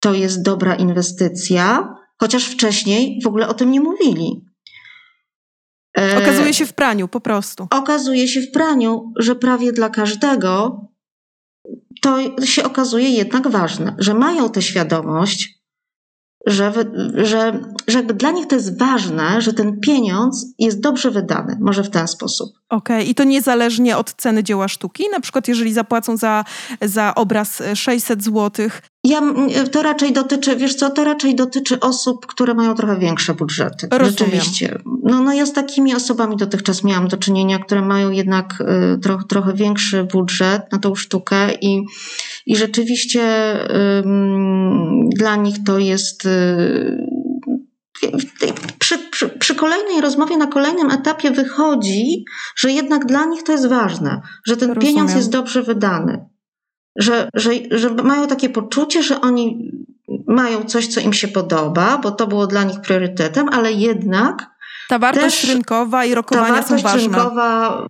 [0.00, 4.44] to jest dobra inwestycja, chociaż wcześniej w ogóle o tym nie mówili.
[6.18, 7.66] Okazuje się w praniu, po prostu.
[7.70, 10.80] Okazuje się w praniu, że prawie dla każdego
[12.02, 15.55] to się okazuje jednak ważne, że mają tę świadomość,
[16.46, 16.72] że,
[17.14, 21.90] że, że dla nich to jest ważne, że ten pieniądz jest dobrze wydany, może w
[21.90, 22.50] ten sposób.
[22.68, 23.10] Okej, okay.
[23.10, 25.04] i to niezależnie od ceny dzieła sztuki?
[25.12, 26.44] Na przykład, jeżeli zapłacą za,
[26.82, 28.68] za obraz 600 zł.
[29.04, 29.22] Ja,
[29.72, 33.88] to raczej dotyczy, wiesz co, to raczej dotyczy osób, które mają trochę większe budżety.
[33.90, 34.34] Rozumiem.
[34.34, 34.78] Rzeczywiście.
[35.06, 38.60] No, no ja z takimi osobami dotychczas miałam do czynienia, które mają jednak
[38.94, 41.84] y, troch, trochę większy budżet na tą sztukę i,
[42.46, 43.20] i rzeczywiście
[43.64, 44.02] y,
[45.16, 47.06] dla nich to jest y,
[48.78, 52.24] przy, przy, przy, kolejnej rozmowie, na kolejnym etapie wychodzi,
[52.56, 54.94] że jednak dla nich to jest ważne, że ten Rozumiem.
[54.94, 56.24] pieniądz jest dobrze wydany,
[56.96, 59.70] że, że, że mają takie poczucie, że oni
[60.26, 64.55] mają coś, co im się podoba, bo to było dla nich priorytetem, ale jednak.
[64.88, 67.18] Ta wartość też, rynkowa i rokowania ta wartość są ważne.
[67.18, 67.86] rynkowa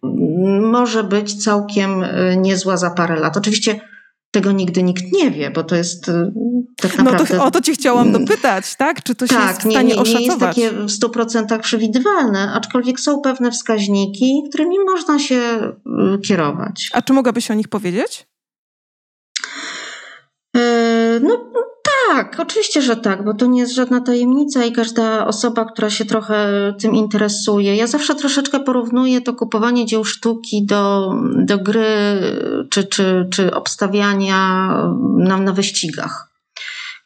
[0.61, 3.37] może być całkiem y, niezła za parę lat.
[3.37, 3.81] Oczywiście
[4.31, 6.33] tego nigdy nikt nie wie, bo to jest y,
[6.77, 7.35] tak naprawdę...
[7.35, 8.25] No to, o to ci chciałam mm.
[8.25, 9.03] dopytać, tak?
[9.03, 12.53] Czy to się tak, jest w stanie nie, nie, nie jest takie w 100% przewidywalne,
[12.53, 15.37] aczkolwiek są pewne wskaźniki, którymi można się
[16.15, 16.91] y, kierować.
[16.93, 18.27] A czy mogłabyś o nich powiedzieć?
[21.21, 21.53] No
[22.09, 26.05] Tak, oczywiście, że tak, bo to nie jest żadna tajemnica i każda osoba, która się
[26.05, 26.49] trochę
[26.81, 27.77] tym interesuje.
[27.77, 31.87] Ja zawsze troszeczkę porównuję to kupowanie dzieł sztuki do, do gry
[32.71, 34.69] czy, czy, czy obstawiania
[35.19, 36.37] na, na wyścigach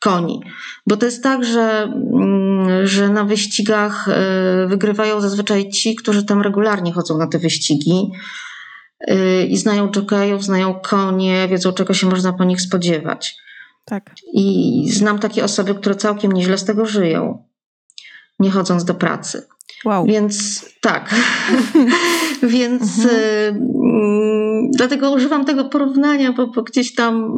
[0.00, 0.40] koni.
[0.86, 1.82] Bo to jest tak, że,
[2.12, 8.10] mm, że na wyścigach y, wygrywają zazwyczaj ci, którzy tam regularnie chodzą na te wyścigi
[9.10, 13.36] y, i znają jokejów, znają konie, wiedzą czego się można po nich spodziewać.
[13.84, 14.10] Tak.
[14.32, 17.44] I znam takie osoby, które całkiem nieźle z tego żyją,
[18.38, 19.46] nie chodząc do pracy.
[19.84, 20.06] Wow.
[20.06, 21.14] Więc tak.
[22.42, 23.16] Więc mhm.
[23.56, 27.32] y, dlatego używam tego porównania, bo, bo, gdzieś tam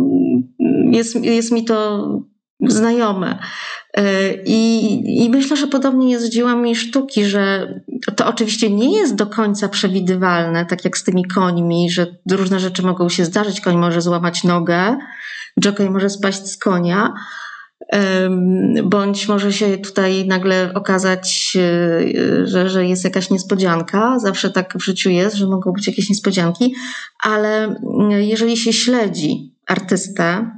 [0.90, 2.09] jest, jest mi to
[2.68, 3.38] znajome.
[3.98, 4.02] Y,
[4.46, 7.74] I, I myślę, że podobnie jest z dziełami sztuki, że
[8.16, 12.83] to oczywiście nie jest do końca przewidywalne, tak jak z tymi końmi, że różne rzeczy
[12.83, 13.61] mogą się zdarzyć.
[13.61, 14.96] Koń może złamać nogę,
[15.65, 17.15] jockey może spaść z konia,
[18.85, 24.19] bądź może się tutaj nagle okazać, e, że, że jest jakaś niespodzianka.
[24.19, 26.75] Zawsze tak w życiu jest, że mogą być jakieś niespodzianki,
[27.23, 30.51] ale mm, jeżeli się śledzi artystę,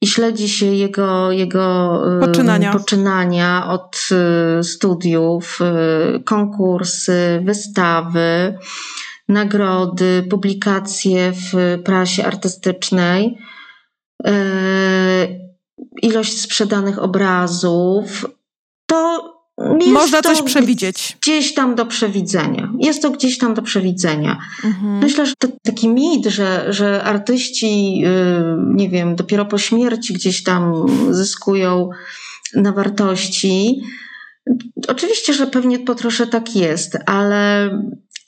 [0.00, 2.72] i śledzi się jego, jego poczynania.
[2.72, 8.58] poczynania od e, studiów, e, konkursy, wystawy,
[9.28, 13.38] nagrody, publikacje w prasie artystycznej
[16.02, 18.26] ilość sprzedanych obrazów,
[18.86, 19.34] to
[19.86, 21.16] można coś przewidzieć.
[21.20, 22.72] Gdzieś tam do przewidzenia.
[22.78, 24.38] Jest to gdzieś tam do przewidzenia.
[24.64, 24.98] Mhm.
[24.98, 28.10] Myślę, że to taki mit, że, że artyści, yy,
[28.74, 31.90] nie wiem, dopiero po śmierci gdzieś tam zyskują
[32.54, 33.82] na wartości.
[34.88, 37.70] Oczywiście, że pewnie po trosze tak jest, ale.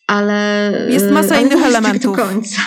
[0.07, 2.17] ale jest masa ale innych tak elementów.
[2.17, 2.63] Do końca.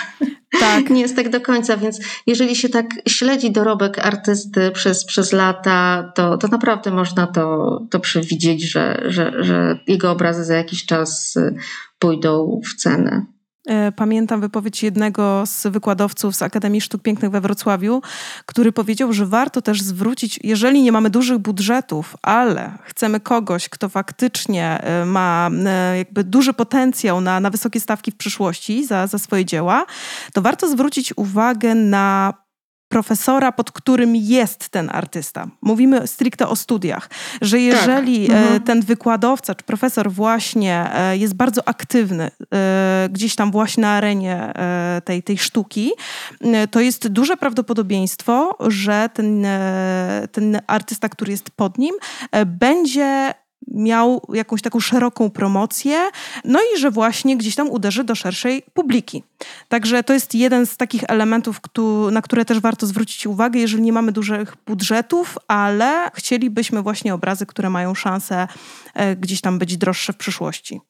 [0.59, 0.89] Tak.
[0.89, 6.11] Nie jest tak do końca, więc jeżeli się tak śledzi dorobek artysty przez, przez lata,
[6.15, 11.35] to, to naprawdę można to, to przewidzieć, że, że, że jego obrazy za jakiś czas
[11.35, 11.55] y,
[11.99, 13.25] pójdą w cenę.
[13.69, 18.01] E, pamiętam wypowiedź jednego z wykładowców z Akademii Sztuk Pięknych we Wrocławiu,
[18.45, 23.89] który powiedział, że warto też zwrócić, jeżeli nie mamy dużych budżetów, ale chcemy kogoś, kto
[23.89, 29.19] faktycznie e, ma e, jakby duży potencjał na, na wysokie stawki w przyszłości za, za
[29.19, 29.85] swoje dzieła,
[30.33, 32.33] to warto zwrócić uwagę na
[32.89, 35.47] profesora, pod którym jest ten artysta.
[35.61, 37.09] Mówimy stricte o studiach,
[37.41, 38.37] że jeżeli tak.
[38.37, 38.63] mhm.
[38.63, 44.53] ten wykładowca czy profesor właśnie e, jest bardzo aktywny e, gdzieś tam właśnie na arenie
[45.05, 45.91] tej, tej sztuki,
[46.71, 49.47] to jest duże prawdopodobieństwo, że ten,
[50.31, 51.95] ten artysta, który jest pod nim,
[52.45, 53.33] będzie
[53.67, 56.09] miał jakąś taką szeroką promocję,
[56.45, 59.23] no i że właśnie gdzieś tam uderzy do szerszej publiki.
[59.67, 61.61] Także to jest jeden z takich elementów,
[62.11, 67.45] na które też warto zwrócić uwagę, jeżeli nie mamy dużych budżetów, ale chcielibyśmy właśnie obrazy,
[67.45, 68.47] które mają szansę
[68.93, 70.81] e, gdzieś tam być droższe w przyszłości.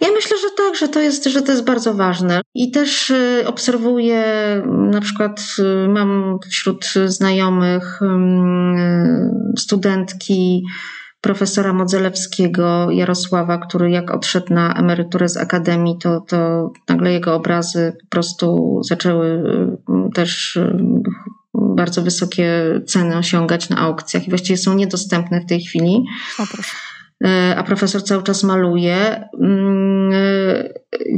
[0.00, 2.40] Ja myślę, że tak, że to jest, że to jest bardzo ważne.
[2.54, 4.24] I też y, obserwuję,
[4.66, 8.00] na przykład y, mam wśród znajomych
[9.58, 10.62] studentki,
[11.26, 17.96] profesora Modzelewskiego Jarosława, który jak odszedł na emeryturę z akademii, to, to nagle jego obrazy
[18.00, 20.76] po prostu zaczęły y, też y,
[21.54, 22.50] bardzo wysokie
[22.86, 26.04] ceny osiągać na aukcjach i właściwie są niedostępne w tej chwili.
[26.38, 30.12] O, y, a profesor cały czas maluje, mm,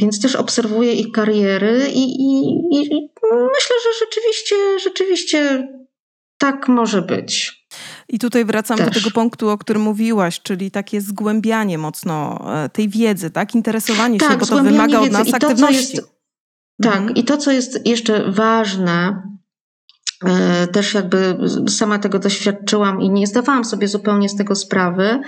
[0.00, 5.68] więc też obserwuję ich kariery i, i, i myślę, że rzeczywiście, rzeczywiście
[6.38, 7.57] tak może być.
[8.08, 8.86] I tutaj wracam Też.
[8.86, 13.54] do tego punktu, o którym mówiłaś, czyli takie zgłębianie mocno e, tej wiedzy, tak?
[13.54, 15.96] Interesowanie tak, się, bo to wymaga od nas I aktywności.
[15.96, 16.12] To, jest,
[16.82, 17.14] tak, mhm.
[17.14, 19.22] i to, co jest jeszcze ważne,
[20.24, 25.20] e, też jakby sama tego doświadczyłam i nie zdawałam sobie zupełnie z tego sprawy.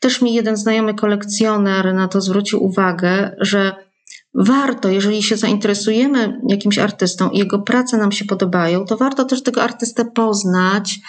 [0.00, 3.74] Też mi jeden znajomy kolekcjoner na to zwrócił uwagę, że
[4.34, 9.42] warto, jeżeli się zainteresujemy jakimś artystą i jego prace nam się podobają, to warto też
[9.42, 11.00] tego artystę poznać,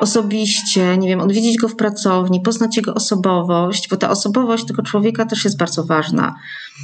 [0.00, 5.26] osobiście, nie wiem, odwiedzić go w pracowni, poznać jego osobowość, bo ta osobowość tego człowieka
[5.26, 6.34] też jest bardzo ważna.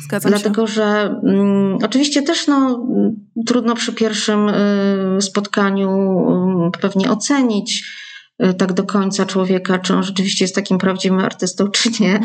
[0.04, 0.72] Zgadzam Dlatego, się.
[0.72, 2.86] że mm, oczywiście też no,
[3.46, 5.90] trudno przy pierwszym y, spotkaniu
[6.74, 7.84] y, pewnie ocenić,
[8.58, 12.20] tak do końca człowieka, czy on rzeczywiście jest takim prawdziwym artystą, czy nie.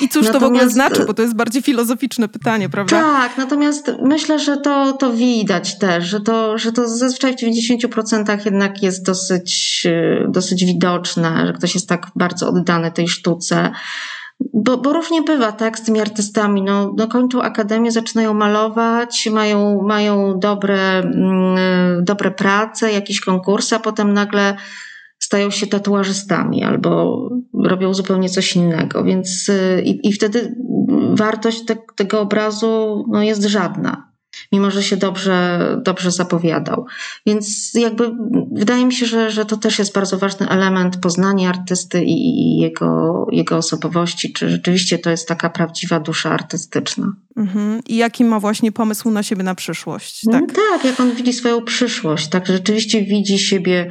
[0.00, 3.02] I cóż natomiast, to w ogóle znaczy, bo to jest bardziej filozoficzne pytanie, prawda?
[3.02, 8.44] Tak, natomiast myślę, że to, to widać też, że to, że to zazwyczaj w 90%
[8.44, 13.70] jednak jest dosyć, y, dosyć widoczne, że ktoś jest tak bardzo oddany tej sztuce.
[14.54, 16.62] Bo, bo różnie bywa, tak, z tymi artystami.
[16.62, 23.78] No, no kończą akademię, zaczynają malować, mają, mają dobre, mm, dobre prace, jakieś konkursy, a
[23.78, 24.56] potem nagle
[25.22, 27.20] stają się tatuażystami albo
[27.54, 30.54] robią zupełnie coś innego, więc y, i, i wtedy
[31.14, 34.12] wartość te, tego obrazu no, jest żadna
[34.52, 36.86] mimo że się dobrze, dobrze zapowiadał.
[37.26, 38.10] Więc jakby
[38.52, 42.58] wydaje mi się, że, że to też jest bardzo ważny element poznania artysty i, i
[42.58, 47.12] jego, jego osobowości, czy rzeczywiście to jest taka prawdziwa dusza artystyczna.
[47.36, 47.80] Mhm.
[47.86, 50.20] I jaki ma właśnie pomysł na siebie na przyszłość?
[50.30, 53.90] Tak, no tak jak on widzi swoją przyszłość, tak rzeczywiście widzi siebie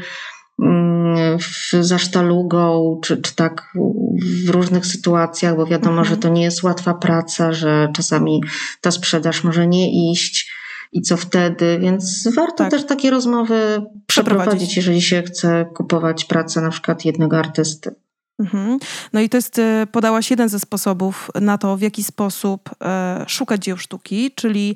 [1.39, 3.73] w, za sztalugą, czy, czy tak
[4.45, 6.07] w różnych sytuacjach, bo wiadomo, mhm.
[6.07, 8.41] że to nie jest łatwa praca, że czasami
[8.81, 10.51] ta sprzedaż może nie iść
[10.91, 12.71] i co wtedy, więc warto tak.
[12.71, 17.95] też takie rozmowy przeprowadzić, jeżeli się chce kupować pracę na przykład jednego artysty.
[18.39, 18.79] Mhm.
[19.13, 23.25] No i to jest, e, podałaś jeden ze sposobów na to, w jaki sposób e,
[23.27, 24.75] szukać dzieł sztuki, czyli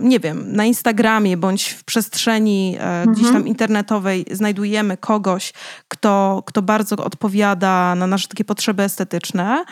[0.00, 3.46] nie wiem, na Instagramie bądź w przestrzeni e, gdzieś tam mhm.
[3.46, 5.52] internetowej znajdujemy kogoś,
[5.88, 9.64] kto, kto bardzo odpowiada na nasze takie potrzeby estetyczne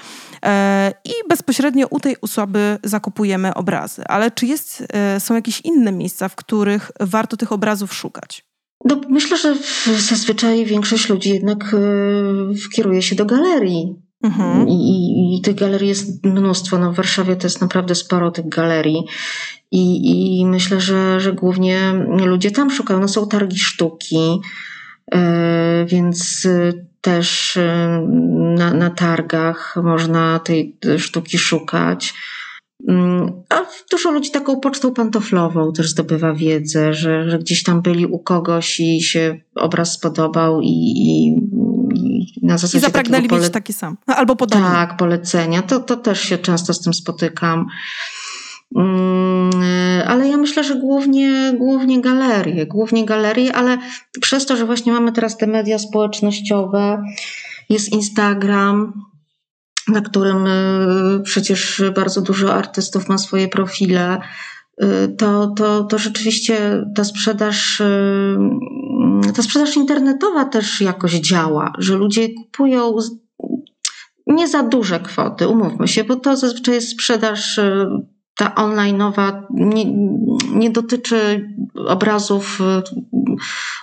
[1.04, 4.04] i bezpośrednio u tej osoby zakupujemy obrazy.
[4.06, 4.86] Ale czy jest,
[5.18, 8.51] są jakieś inne miejsca, w których warto tych obrazów szukać?
[8.84, 9.54] No, myślę, że
[9.98, 13.94] zazwyczaj większość ludzi jednak e, kieruje się do galerii.
[14.22, 14.68] Mhm.
[14.68, 16.78] I, I tych galerii jest mnóstwo.
[16.78, 19.04] No, w Warszawie to jest naprawdę sporo tych galerii.
[19.70, 21.92] I, i myślę, że, że głównie
[22.26, 23.00] ludzie tam szukają.
[23.00, 24.40] No, są targi sztuki,
[25.14, 26.48] e, więc
[27.00, 28.06] też e,
[28.58, 32.14] na, na targach można tej sztuki szukać.
[33.48, 38.18] A dużo ludzi taką pocztą pantoflową też zdobywa wiedzę, że, że gdzieś tam byli u
[38.18, 41.26] kogoś i się obraz spodobał i, i,
[41.94, 43.40] i na zasadzie I zapragnęli pole...
[43.42, 44.66] mieć taki sam, albo podobny.
[44.66, 45.62] Tak, polecenia.
[45.62, 47.66] To, to też się często z tym spotykam.
[48.76, 49.50] Mm,
[50.06, 53.78] ale ja myślę, że głównie, głównie galerie, głównie galerie, ale
[54.20, 57.02] przez to, że właśnie mamy teraz te media społecznościowe,
[57.68, 58.92] jest Instagram,
[59.88, 64.20] na którym y, przecież bardzo dużo artystów ma swoje profile,
[64.82, 71.94] y, to, to, to rzeczywiście ta sprzedaż, y, ta sprzedaż internetowa też jakoś działa, że
[71.94, 72.96] ludzie kupują
[74.26, 77.60] nie za duże kwoty, umówmy się, bo to zazwyczaj jest sprzedaż
[78.36, 79.84] ta online'owa nie,
[80.54, 82.58] nie dotyczy obrazów,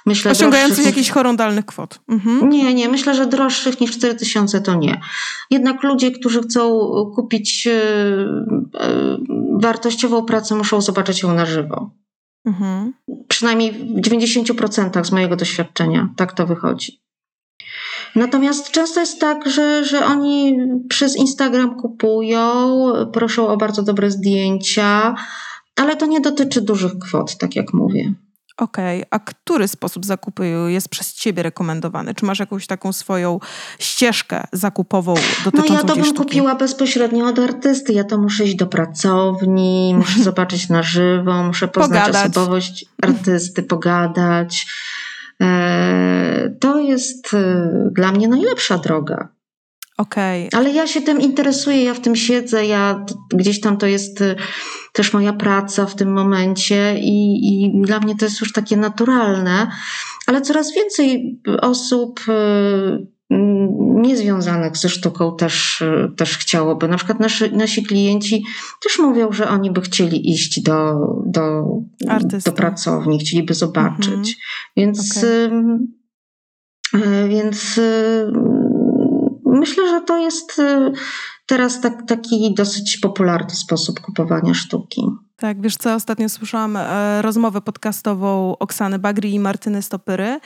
[0.06, 2.00] myślę, Osiągających jakichś horrendalnych kwot.
[2.08, 2.50] Mhm.
[2.50, 5.02] Nie, nie, myślę, że droższych niż 4000 to nie.
[5.50, 6.80] Jednak ludzie, którzy chcą
[7.16, 9.18] kupić e, e,
[9.60, 11.92] wartościową pracę, muszą zobaczyć ją na żywo.
[12.46, 12.94] Mhm.
[13.28, 17.02] Przynajmniej w 90% z mojego doświadczenia tak to wychodzi.
[18.16, 20.58] Natomiast często jest tak, że, że oni
[20.90, 25.16] przez Instagram kupują, proszą o bardzo dobre zdjęcia,
[25.76, 28.14] ale to nie dotyczy dużych kwot, tak jak mówię.
[28.60, 29.08] Okej, okay.
[29.12, 32.14] a który sposób zakupu jest przez ciebie rekomendowany?
[32.14, 33.40] Czy masz jakąś taką swoją
[33.80, 35.14] ścieżkę zakupową
[35.46, 37.94] dotyczącą No ja to bym kupiła bezpośrednio od artysty.
[37.94, 42.32] Ja to muszę iść do pracowni, muszę zobaczyć na żywo, muszę poznać pogadać.
[42.32, 44.68] osobowość artysty, pogadać.
[45.42, 49.30] E, to jest e, dla mnie najlepsza droga.
[49.98, 50.50] Okay.
[50.54, 54.36] Ale ja się tym interesuję, ja w tym siedzę, ja gdzieś tam to jest e,
[54.94, 59.72] też moja praca w tym momencie i, i dla mnie to jest już takie naturalne,
[60.28, 62.20] ale coraz więcej osób
[64.02, 65.84] niezwiązanych ze sztuką też,
[66.18, 66.88] też chciałoby.
[66.88, 68.44] Na przykład nasi, nasi klienci
[68.84, 71.66] też mówią, że oni by chcieli iść do, do,
[72.46, 74.08] do pracowni, chcieliby zobaczyć.
[74.08, 74.26] Mhm.
[74.78, 75.26] Więc,
[76.94, 77.30] okay.
[77.30, 77.80] więc
[79.46, 80.62] myślę, że to jest
[81.46, 85.02] teraz tak, taki dosyć popularny sposób kupowania sztuki.
[85.40, 90.40] Tak, wiesz co, ostatnio słyszałam e, rozmowę podcastową Oksany Bagri i Martyny Stopyry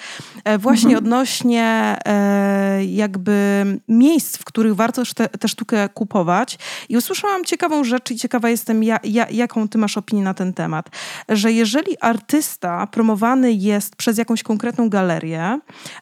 [0.44, 1.04] e, właśnie mhm.
[1.04, 5.02] odnośnie e, jakby miejsc, w których warto
[5.40, 6.58] tę sztukę kupować
[6.90, 10.54] i usłyszałam ciekawą rzecz i ciekawa jestem, ja, ja, jaką ty masz opinię na ten
[10.54, 10.90] temat,
[11.30, 15.60] że jeżeli artysta promowany jest przez jakąś konkretną galerię,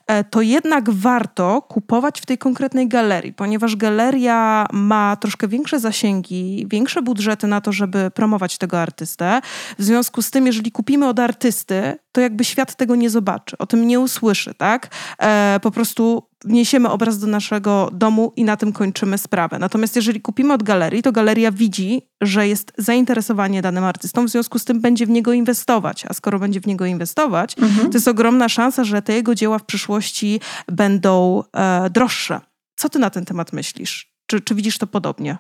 [0.08, 6.66] e, to jednak warto kupować w tej konkretnej galerii, ponieważ galeria ma troszkę większe zasięgi,
[6.70, 9.42] większe budżety na to, żeby promować tego artystę.
[9.80, 13.66] W związku z tym, jeżeli kupimy od artysty, to jakby świat tego nie zobaczy, o
[13.66, 14.90] tym nie usłyszy, tak?
[15.20, 19.60] E, po prostu wniesiemy obraz do naszego domu i na tym kończymy sprawę.
[19.60, 24.60] Natomiast jeżeli kupimy od galerii, to galeria widzi, że jest zainteresowanie danym artystą, w związku
[24.60, 26.06] z tym będzie w niego inwestować.
[26.10, 27.90] A skoro będzie w niego inwestować, mhm.
[27.90, 32.42] to jest ogromna szansa, że te jego dzieła w przyszłości będą e, droższe.
[32.76, 34.14] Co ty na ten temat myślisz?
[34.26, 35.38] Czy, czy widzisz to podobnie?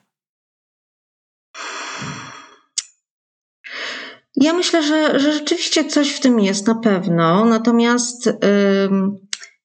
[4.35, 7.45] Ja myślę, że, że rzeczywiście coś w tym jest na pewno.
[7.45, 8.29] Natomiast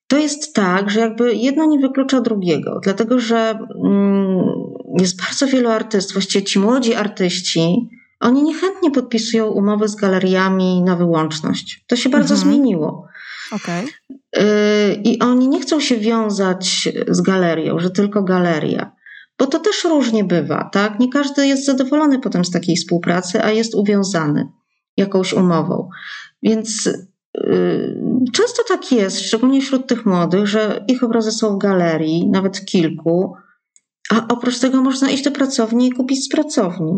[0.06, 4.44] to jest tak, że jakby jedno nie wyklucza drugiego, dlatego że mm,
[4.98, 7.88] jest bardzo wielu artystów, właściwie ci młodzi artyści,
[8.20, 11.84] oni niechętnie podpisują umowy z galeriami na wyłączność.
[11.86, 12.50] To się bardzo Mhm.
[12.50, 13.06] zmieniło.
[13.52, 13.86] Okej.
[14.36, 14.42] Yy,
[15.04, 18.92] I oni nie chcą się wiązać z galerią, że tylko galeria.
[19.38, 21.00] Bo to też różnie bywa, tak?
[21.00, 24.48] Nie każdy jest zadowolony potem z takiej współpracy, a jest uwiązany
[24.96, 25.88] jakąś umową.
[26.42, 26.86] Więc
[27.36, 27.96] yy,
[28.32, 33.34] często tak jest, szczególnie wśród tych młodych, że ich obrazy są w galerii, nawet kilku,
[34.10, 36.92] a oprócz tego można iść do pracowni i kupić z pracowni.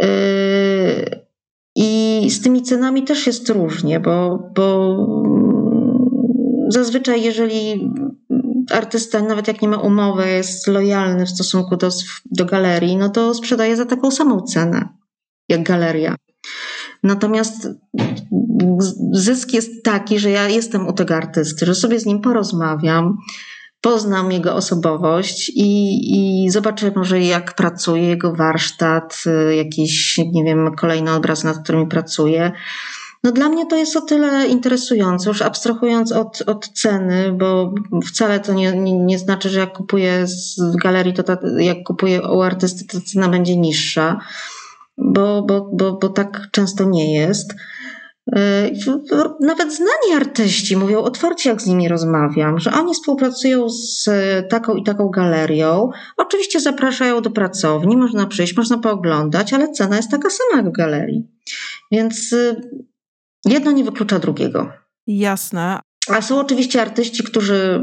[0.00, 0.08] Yy,
[1.76, 4.96] I z tymi cenami też jest różnie, bo, bo
[6.68, 7.90] zazwyczaj, jeżeli
[8.70, 11.88] artysta, nawet jak nie ma umowy, jest lojalny w stosunku do,
[12.24, 14.88] do galerii, no to sprzedaje za taką samą cenę
[15.48, 16.16] jak galeria.
[17.02, 17.68] Natomiast
[19.12, 23.16] zysk jest taki, że ja jestem u tego artysty, że sobie z nim porozmawiam,
[23.80, 25.98] poznam jego osobowość i,
[26.44, 29.24] i zobaczę może jak pracuje jego warsztat,
[29.56, 32.52] jakiś, nie wiem, kolejny obraz, nad którym pracuje.
[33.26, 37.74] No dla mnie to jest o tyle interesujące, już abstrahując od, od ceny, bo
[38.06, 42.22] wcale to nie, nie, nie znaczy, że jak kupuję z galerii, to ta, jak kupuję
[42.22, 44.20] u artysty, to cena będzie niższa,
[44.98, 47.54] bo, bo, bo, bo tak często nie jest.
[49.40, 54.08] Nawet znani artyści mówią otwarcie, jak z nimi rozmawiam, że oni współpracują z
[54.48, 55.90] taką i taką galerią.
[56.16, 60.76] Oczywiście zapraszają do pracowni, można przyjść, można pooglądać, ale cena jest taka sama jak w
[60.76, 61.28] galerii.
[61.92, 62.34] Więc
[63.46, 64.72] jedno nie wyklucza drugiego.
[65.06, 65.80] Jasne.
[66.08, 67.82] A są oczywiście artyści, którzy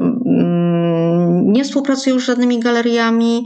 [1.45, 3.45] nie współpracują z żadnymi galeriami.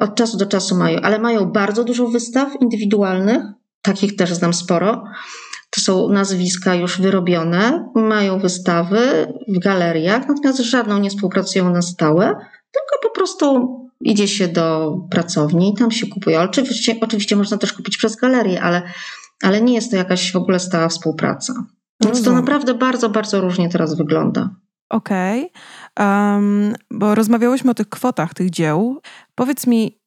[0.00, 3.42] Od czasu do czasu mają, ale mają bardzo dużo wystaw indywidualnych
[3.82, 5.04] takich też znam sporo.
[5.70, 12.26] To są nazwiska już wyrobione, mają wystawy w galeriach, natomiast żadną nie współpracują na stałe,
[12.72, 16.40] tylko po prostu idzie się do pracowni i tam się kupuje.
[16.40, 18.82] Oczywiście, oczywiście można też kupić przez galerię, ale,
[19.42, 21.54] ale nie jest to jakaś w ogóle stała współpraca.
[22.02, 22.24] Więc Rozumiem.
[22.24, 24.50] to naprawdę bardzo, bardzo różnie teraz wygląda.
[24.90, 25.50] Okej,
[25.94, 26.32] okay.
[26.34, 29.00] um, bo rozmawiałyśmy o tych kwotach tych dzieł.
[29.34, 30.00] Powiedz mi,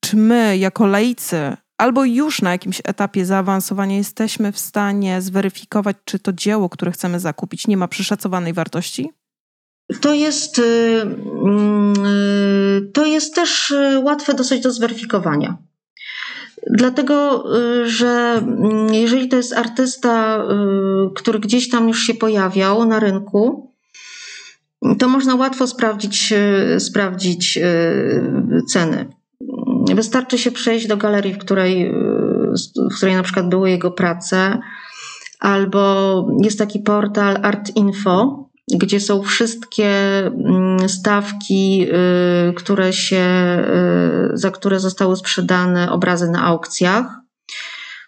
[0.00, 6.18] czy my jako laicy albo już na jakimś etapie zaawansowania jesteśmy w stanie zweryfikować, czy
[6.18, 9.10] to dzieło, które chcemy zakupić, nie ma przeszacowanej wartości?
[10.00, 10.60] To jest,
[12.94, 15.56] to jest też łatwe dosyć do zweryfikowania.
[16.66, 17.44] Dlatego,
[17.84, 18.42] że
[18.92, 20.44] jeżeli to jest artysta,
[21.14, 23.72] który gdzieś tam już się pojawiał na rynku,
[24.98, 26.34] to można łatwo sprawdzić,
[26.78, 27.58] sprawdzić
[28.68, 29.06] ceny.
[29.94, 31.94] Wystarczy się przejść do galerii, w której,
[32.90, 34.58] w której na przykład były jego prace,
[35.40, 39.90] albo jest taki portal Art Info, gdzie są wszystkie
[40.86, 41.86] stawki,
[42.56, 43.24] które się,
[44.32, 47.06] za które zostały sprzedane obrazy na aukcjach.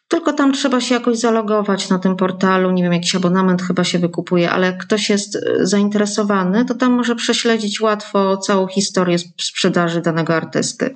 [0.08, 2.70] Tylko tam trzeba się jakoś zalogować na tym portalu.
[2.70, 7.16] Nie wiem, jakiś abonament chyba się wykupuje, ale jak ktoś jest zainteresowany, to tam może
[7.16, 10.94] prześledzić łatwo całą historię sprzedaży danego artysty.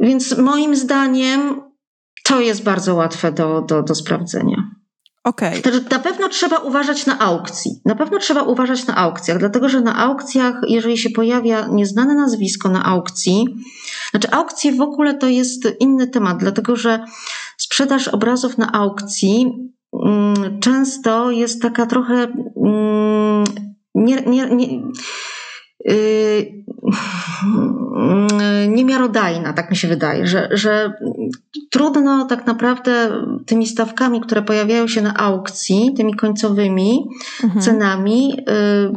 [0.00, 1.62] Więc moim zdaniem
[2.24, 4.75] to jest bardzo łatwe do, do, do sprawdzenia.
[5.26, 5.62] Okay.
[5.90, 7.80] Na pewno trzeba uważać na aukcji.
[7.84, 12.68] Na pewno trzeba uważać na aukcjach, dlatego że na aukcjach, jeżeli się pojawia nieznane nazwisko
[12.68, 13.44] na aukcji,
[14.10, 17.04] znaczy aukcje w ogóle to jest inny temat, dlatego że
[17.56, 19.52] sprzedaż obrazów na aukcji
[20.04, 22.14] mm, często jest taka trochę
[22.64, 23.44] mm,
[23.94, 24.82] nie, nie, nie
[28.68, 30.92] niemiarodajna, tak mi się wydaje, że, że
[31.70, 37.08] trudno tak naprawdę tymi stawkami, które pojawiają się na aukcji, tymi końcowymi
[37.44, 37.62] mhm.
[37.62, 38.92] cenami, yy,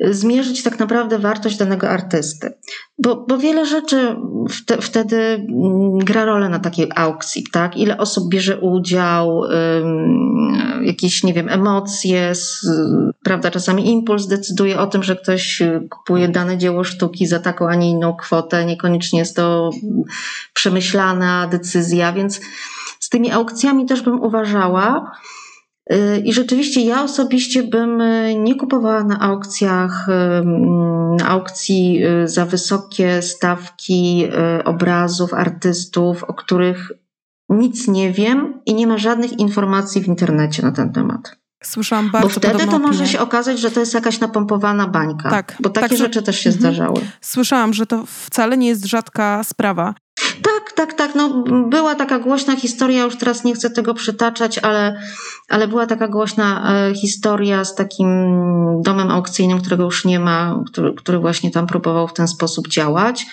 [0.00, 2.52] zmierzyć tak naprawdę wartość danego artysty.
[2.98, 4.16] Bo, bo wiele rzeczy
[4.50, 5.46] wte, wtedy
[5.94, 7.76] gra rolę na takiej aukcji, tak?
[7.76, 12.66] Ile osób bierze udział, ym, jakieś, nie wiem, emocje, z,
[13.22, 13.50] prawda?
[13.50, 17.90] Czasami impuls decyduje o tym, że ktoś kupuje dane dzieło sztuki za taką, a nie
[17.90, 18.64] inną kwotę.
[18.64, 19.70] Niekoniecznie jest to
[20.54, 22.40] przemyślana decyzja, więc
[23.00, 25.12] z tymi aukcjami też bym uważała.
[26.24, 28.02] I rzeczywiście ja osobiście bym
[28.44, 30.06] nie kupowała na aukcjach,
[31.18, 34.28] na aukcji za wysokie stawki
[34.64, 36.92] obrazów, artystów, o których
[37.48, 41.36] nic nie wiem i nie ma żadnych informacji w internecie na ten temat.
[41.64, 42.78] Słyszałam bardzo Bo wtedy to opinię.
[42.78, 45.30] może się okazać, że to jest jakaś napompowana bańka.
[45.30, 45.56] Tak.
[45.60, 46.60] Bo takie tak, rzeczy też się mhm.
[46.60, 47.00] zdarzały.
[47.20, 49.94] Słyszałam, że to wcale nie jest rzadka sprawa.
[50.42, 51.14] Tak, tak, tak.
[51.14, 55.00] No, była taka głośna historia, już teraz nie chcę tego przytaczać, ale,
[55.48, 58.08] ale była taka głośna e, historia z takim
[58.82, 63.26] domem aukcyjnym, którego już nie ma, który, który właśnie tam próbował w ten sposób działać.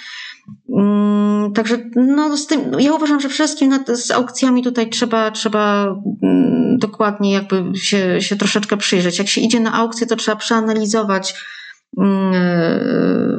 [0.76, 5.96] Mm, także no, z tym, ja uważam, że wszystkim nad, z aukcjami tutaj trzeba, trzeba
[6.24, 9.20] mm, dokładnie jakby się, się troszeczkę przyjrzeć.
[9.20, 11.36] Jak się idzie na aukcję, to trzeba przeanalizować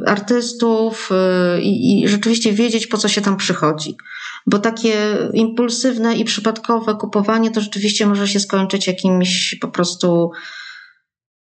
[0.05, 3.95] artystów e, i, i rzeczywiście wiedzieć, po co się tam przychodzi.
[4.47, 10.31] Bo takie impulsywne i przypadkowe kupowanie to rzeczywiście może się skończyć jakimś po prostu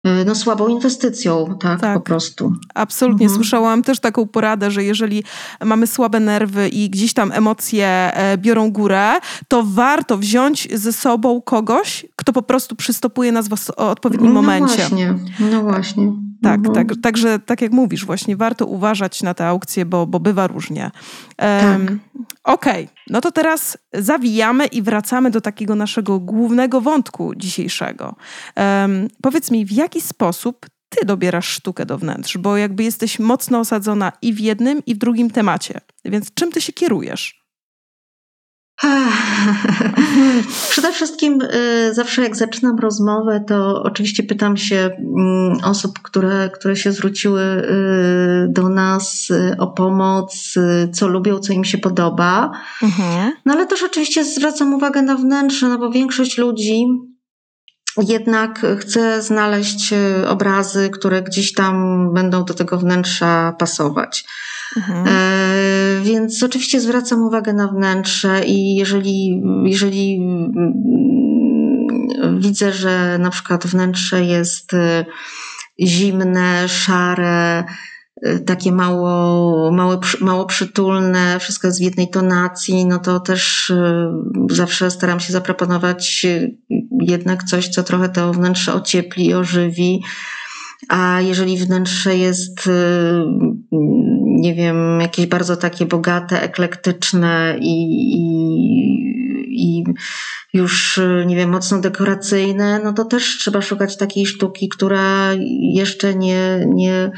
[0.04, 1.94] no, słabą inwestycją, tak, tak.
[1.94, 2.54] po prostu.
[2.76, 3.26] Absolutnie.
[3.26, 3.36] Mhm.
[3.36, 5.24] Słyszałam też taką poradę, że jeżeli
[5.66, 9.12] mamy słabe nerwy i gdzieś tam emocje e, biorą górę,
[9.48, 14.76] to warto wziąć ze sobą kogoś, kto po prostu przystopuje nas w odpowiednim no momencie.
[14.76, 16.12] Właśnie, no właśnie.
[16.42, 16.76] Tak, mhm.
[16.76, 20.84] tak, także tak jak mówisz, właśnie warto uważać na te aukcje, bo, bo bywa różnie.
[20.84, 21.98] Um, tak.
[22.44, 23.01] Okej, okay.
[23.12, 28.16] No to teraz zawijamy i wracamy do takiego naszego głównego wątku dzisiejszego.
[28.58, 33.60] Um, powiedz mi, w jaki sposób ty dobierasz sztukę do wnętrz, bo jakby jesteś mocno
[33.60, 35.82] osadzona i w jednym, i w drugim temacie.
[36.06, 37.41] Więc czym ty się kierujesz?
[40.72, 46.76] Przede wszystkim y, zawsze jak zaczynam rozmowę, to oczywiście pytam się mm, osób, które, które
[46.76, 50.54] się zwróciły y, do nas y, o pomoc,
[50.94, 52.52] co lubią, co im się podoba.
[52.84, 53.32] Mhm.
[53.46, 56.86] No ale też oczywiście zwracam uwagę na wnętrze, no bo większość ludzi
[57.98, 59.94] jednak chce znaleźć
[60.28, 64.26] obrazy, które gdzieś tam będą do tego wnętrza pasować.
[64.78, 65.08] Mhm.
[65.08, 70.54] E, więc oczywiście zwracam uwagę na wnętrze i jeżeli, jeżeli mm,
[72.40, 75.06] widzę, że na przykład wnętrze jest e,
[75.80, 77.64] zimne, szare,
[78.22, 83.74] e, takie mało, mało, mało przytulne, wszystko jest w jednej tonacji, no to też
[84.50, 86.26] zawsze staram się zaproponować
[87.02, 90.02] jednak coś, co trochę to wnętrze ociepli, ożywi.
[90.90, 92.70] A jeżeli wnętrze jest
[94.42, 98.24] nie wiem, jakieś bardzo takie bogate, eklektyczne i, i,
[99.48, 99.84] i
[100.54, 105.30] już, nie wiem, mocno dekoracyjne, no to też trzeba szukać takiej sztuki, która
[105.74, 107.12] jeszcze nie, nie,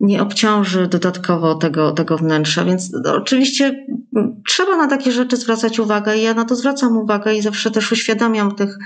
[0.00, 2.64] nie obciąży dodatkowo tego, tego wnętrza.
[2.64, 3.86] Więc oczywiście
[4.48, 7.92] trzeba na takie rzeczy zwracać uwagę i ja na to zwracam uwagę i zawsze też
[7.92, 8.78] uświadamiam tych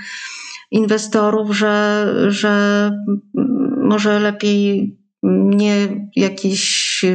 [0.71, 2.91] inwestorów, że, że
[3.77, 7.05] może lepiej nie jakiś,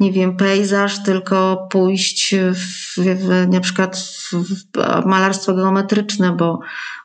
[0.00, 3.96] nie wiem, pejzaż, tylko pójść w, w na przykład
[4.32, 6.60] w malarstwo geometryczne, bo,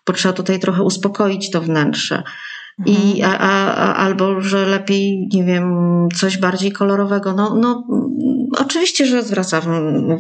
[0.07, 2.23] bo trzeba tutaj trochę uspokoić to wnętrze.
[2.85, 3.41] I, mhm.
[3.41, 5.73] a, a, albo, że lepiej, nie wiem,
[6.15, 7.33] coś bardziej kolorowego.
[7.33, 7.87] No, no,
[8.57, 9.63] oczywiście, że zwracam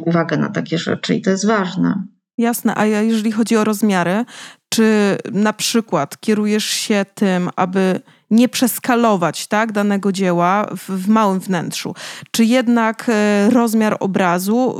[0.05, 2.03] uwagę na takie rzeczy i to jest ważne.
[2.39, 4.25] Jasne, a jeżeli chodzi o rozmiary,
[4.69, 11.39] czy na przykład kierujesz się tym, aby nie przeskalować tak, danego dzieła w, w małym
[11.39, 11.95] wnętrzu.
[12.31, 14.79] Czy jednak e, rozmiar obrazu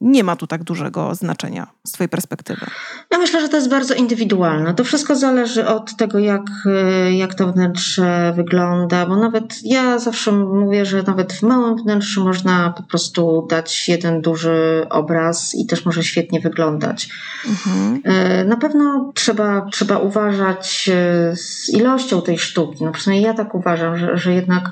[0.00, 2.66] nie ma tu tak dużego znaczenia z Twojej perspektywy?
[3.10, 4.74] Ja myślę, że to jest bardzo indywidualne.
[4.74, 10.32] To wszystko zależy od tego, jak, e, jak to wnętrze wygląda, bo nawet ja zawsze
[10.32, 15.84] mówię, że nawet w małym wnętrzu można po prostu dać jeden duży obraz i też
[15.84, 17.08] może świetnie wyglądać.
[17.46, 18.02] Mhm.
[18.48, 20.90] Na pewno trzeba, trzeba uważać
[21.34, 22.85] z ilością tej sztuki.
[22.86, 24.70] No przynajmniej ja tak uważam, że, że jednak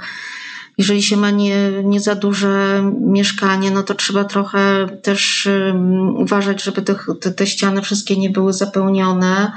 [0.79, 6.63] jeżeli się ma nie, nie za duże mieszkanie, no to trzeba trochę też um, uważać,
[6.63, 6.95] żeby te,
[7.37, 9.53] te, ściany wszystkie nie były zapełnione,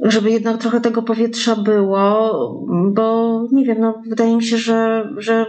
[0.00, 2.40] żeby jednak trochę tego powietrza było,
[2.92, 5.46] bo nie wiem, no wydaje mi się, że, że,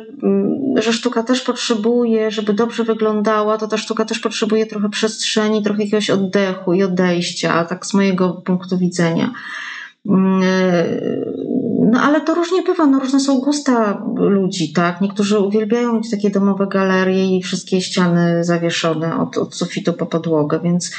[0.76, 5.84] że sztuka też potrzebuje, żeby dobrze wyglądała, to ta sztuka też potrzebuje trochę przestrzeni, trochę
[5.84, 9.34] jakiegoś oddechu i odejścia, tak z mojego punktu widzenia.
[12.10, 15.02] Ale to różnie bywa, no różne są gusta ludzi, tak?
[15.02, 20.60] Niektórzy uwielbiają mieć takie domowe galerie i wszystkie ściany zawieszone od, od sufitu po podłogę,
[20.64, 20.92] więc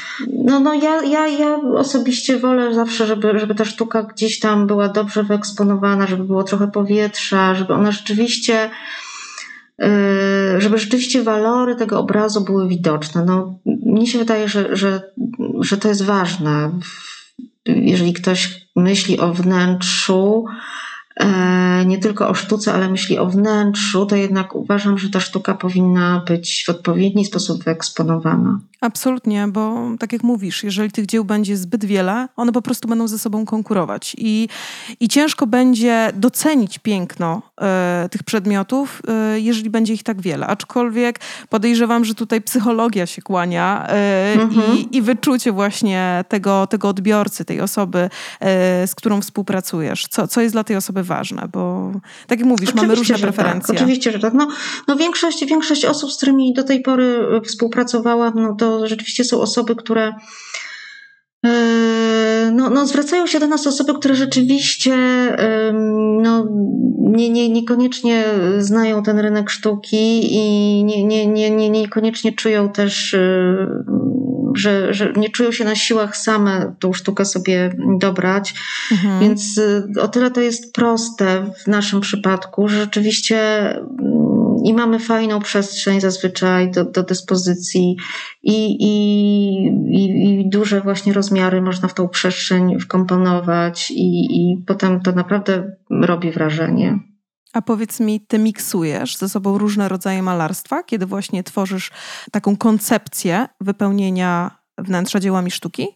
[0.45, 4.89] no, no ja, ja, ja osobiście wolę zawsze, żeby, żeby ta sztuka gdzieś tam była
[4.89, 8.69] dobrze wyeksponowana, żeby było trochę powietrza, żeby ona rzeczywiście
[9.79, 9.87] yy,
[10.61, 13.25] żeby rzeczywiście walory tego obrazu były widoczne.
[13.25, 15.01] No, mnie się wydaje, że, że,
[15.59, 16.71] że to jest ważne.
[17.65, 20.45] Jeżeli ktoś myśli o wnętrzu,
[21.85, 26.23] nie tylko o sztuce, ale myśli o wnętrzu, to jednak uważam, że ta sztuka powinna
[26.27, 28.59] być w odpowiedni sposób wyeksponowana.
[28.81, 33.07] Absolutnie, bo tak jak mówisz, jeżeli tych dzieł będzie zbyt wiele, one po prostu będą
[33.07, 34.47] ze sobą konkurować i,
[34.99, 40.47] i ciężko będzie docenić piękno e, tych przedmiotów, e, jeżeli będzie ich tak wiele.
[40.47, 41.19] Aczkolwiek
[41.49, 44.77] podejrzewam, że tutaj psychologia się kłania e, mhm.
[44.77, 48.09] i, i wyczucie właśnie tego, tego odbiorcy, tej osoby,
[48.39, 50.07] e, z którą współpracujesz.
[50.07, 51.10] Co, co jest dla tej osoby ważne,
[51.47, 51.91] bo
[52.27, 53.21] tak jak mówisz, oczywiście, mamy różne tak.
[53.21, 53.67] preferencje.
[53.67, 54.33] Tak, oczywiście, że tak.
[54.33, 54.47] No,
[54.87, 59.75] no większość, większość osób, z którymi do tej pory współpracowałam, no to rzeczywiście są osoby,
[59.75, 60.13] które
[61.45, 64.97] e, no, no, zwracają się do nas osoby, które rzeczywiście
[66.21, 66.47] no,
[67.11, 68.23] nie, nie, niekoniecznie
[68.57, 73.67] znają ten rynek sztuki i nie, nie, nie, nie, niekoniecznie czują też, e,
[74.55, 78.53] że, że nie czują się na siłach same tą sztukę sobie dobrać.
[78.91, 79.19] Mhm.
[79.19, 79.57] Więc
[79.97, 83.39] e, o tyle to jest proste w naszym przypadku, że rzeczywiście
[84.63, 87.97] i mamy fajną przestrzeń zazwyczaj do, do dyspozycji
[88.43, 88.93] i, i,
[89.89, 95.75] i, i, duże właśnie rozmiary można w tą przestrzeń wkomponować i, i potem to naprawdę
[95.89, 96.99] robi wrażenie.
[97.53, 101.91] A powiedz mi, ty miksujesz ze sobą różne rodzaje malarstwa, kiedy właśnie tworzysz
[102.31, 105.87] taką koncepcję wypełnienia wnętrza dziełami sztuki?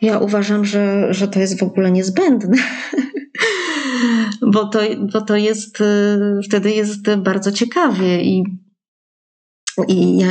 [0.00, 2.56] Ja uważam, że, że to jest w ogóle niezbędne.
[4.52, 4.80] bo to,
[5.12, 8.44] bo to jest, y, wtedy jest bardzo ciekawie i,
[9.88, 10.28] i ja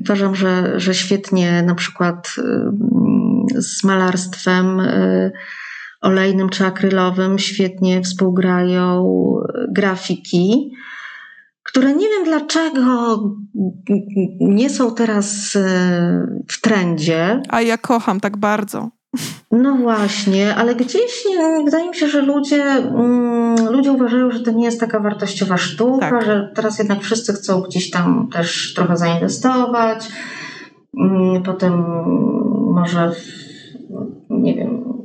[0.00, 2.34] uważam, że, że świetnie na przykład
[3.54, 5.32] z malarstwem y,
[6.00, 9.04] olejnym czy akrylowym świetnie współgrają
[9.68, 10.72] grafiki,
[11.62, 13.18] które nie wiem dlaczego
[14.40, 15.58] nie są teraz
[16.50, 17.42] w trendzie.
[17.48, 18.90] A ja kocham tak bardzo.
[19.50, 24.50] No właśnie, ale gdzieś nie, wydaje mi się, że ludzie, mm, ludzie uważają, że to
[24.50, 26.24] nie jest taka wartościowa sztuka, tak.
[26.24, 30.08] że teraz jednak wszyscy chcą gdzieś tam też trochę zainwestować.
[31.00, 31.84] Mm, potem
[32.74, 33.12] może,
[34.30, 34.97] nie wiem,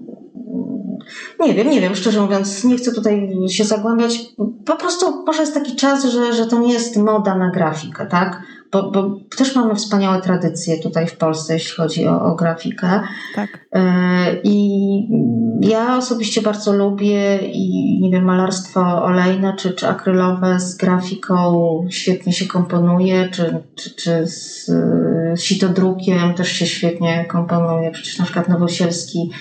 [1.39, 4.19] nie wiem, nie wiem, szczerze mówiąc, nie chcę tutaj się zagłębiać.
[4.65, 8.43] Po prostu może jest taki czas, że, że to nie jest moda na grafikę, tak?
[8.73, 13.01] bo, bo też mamy wspaniałe tradycje tutaj w Polsce, jeśli chodzi o, o grafikę.
[13.35, 13.67] Tak.
[13.71, 13.81] E,
[14.43, 15.07] I
[15.61, 22.33] ja osobiście bardzo lubię i nie wiem, malarstwo olejne czy, czy akrylowe z grafiką świetnie
[22.33, 27.91] się komponuje, czy, czy, czy z, z sitodrukiem też się świetnie komponuje.
[27.91, 29.31] Przecież na przykład Nowosielski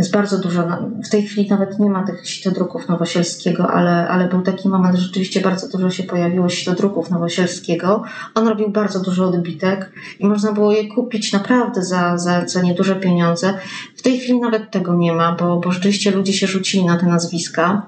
[0.00, 0.68] jest bardzo dużo,
[1.04, 5.02] w tej chwili nawet nie ma tych sitodruków Nowosielskiego, ale, ale był taki moment, że
[5.02, 8.02] rzeczywiście bardzo dużo się pojawiło sitodruków Nowosielskiego.
[8.34, 12.96] On robił bardzo dużo odbitek i można było je kupić naprawdę za, za, za nieduże
[12.96, 13.54] pieniądze.
[13.96, 17.06] W tej chwili nawet tego nie ma, bo, bo rzeczywiście ludzie się rzucili na te
[17.06, 17.82] nazwiska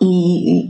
[0.00, 0.06] i,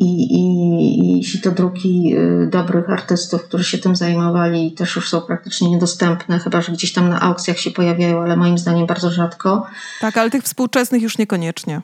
[0.01, 5.71] i, i, i sitodruki y, dobrych artystów, którzy się tym zajmowali, też już są praktycznie
[5.71, 9.67] niedostępne, chyba że gdzieś tam na aukcjach się pojawiają, ale moim zdaniem bardzo rzadko.
[10.01, 11.83] Tak, ale tych współczesnych już niekoniecznie.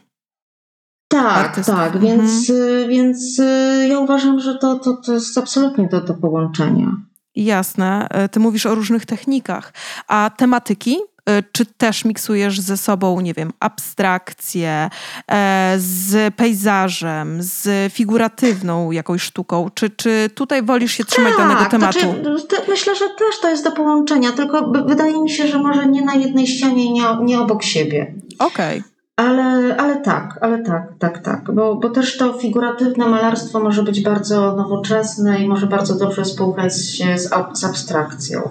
[1.09, 1.75] Tak, artystów.
[1.75, 2.05] tak, mhm.
[2.05, 2.53] więc,
[2.89, 6.97] więc y, ja uważam, że to, to, to jest absolutnie do, do połączenia.
[7.35, 8.09] Jasne.
[8.31, 9.73] Ty mówisz o różnych technikach,
[10.09, 11.16] a tematyki Y,
[11.53, 14.91] czy też miksujesz ze sobą, nie wiem, abstrakcję
[15.31, 19.71] e, z pejzażem, z figuratywną jakąś sztuką?
[19.75, 21.99] Czy, czy tutaj wolisz się trzymać tak, danego tematu?
[22.01, 26.05] Znaczy, myślę, że też to jest do połączenia, tylko wydaje mi się, że może nie
[26.05, 28.15] na jednej ścianie i nie, nie obok siebie.
[28.39, 28.79] Okej.
[28.79, 28.97] Okay.
[29.17, 31.55] Ale, ale tak, ale tak, tak, tak.
[31.55, 36.91] Bo, bo też to figuratywne malarstwo może być bardzo nowoczesne i może bardzo dobrze współgrać
[36.91, 38.51] się z, z abstrakcją.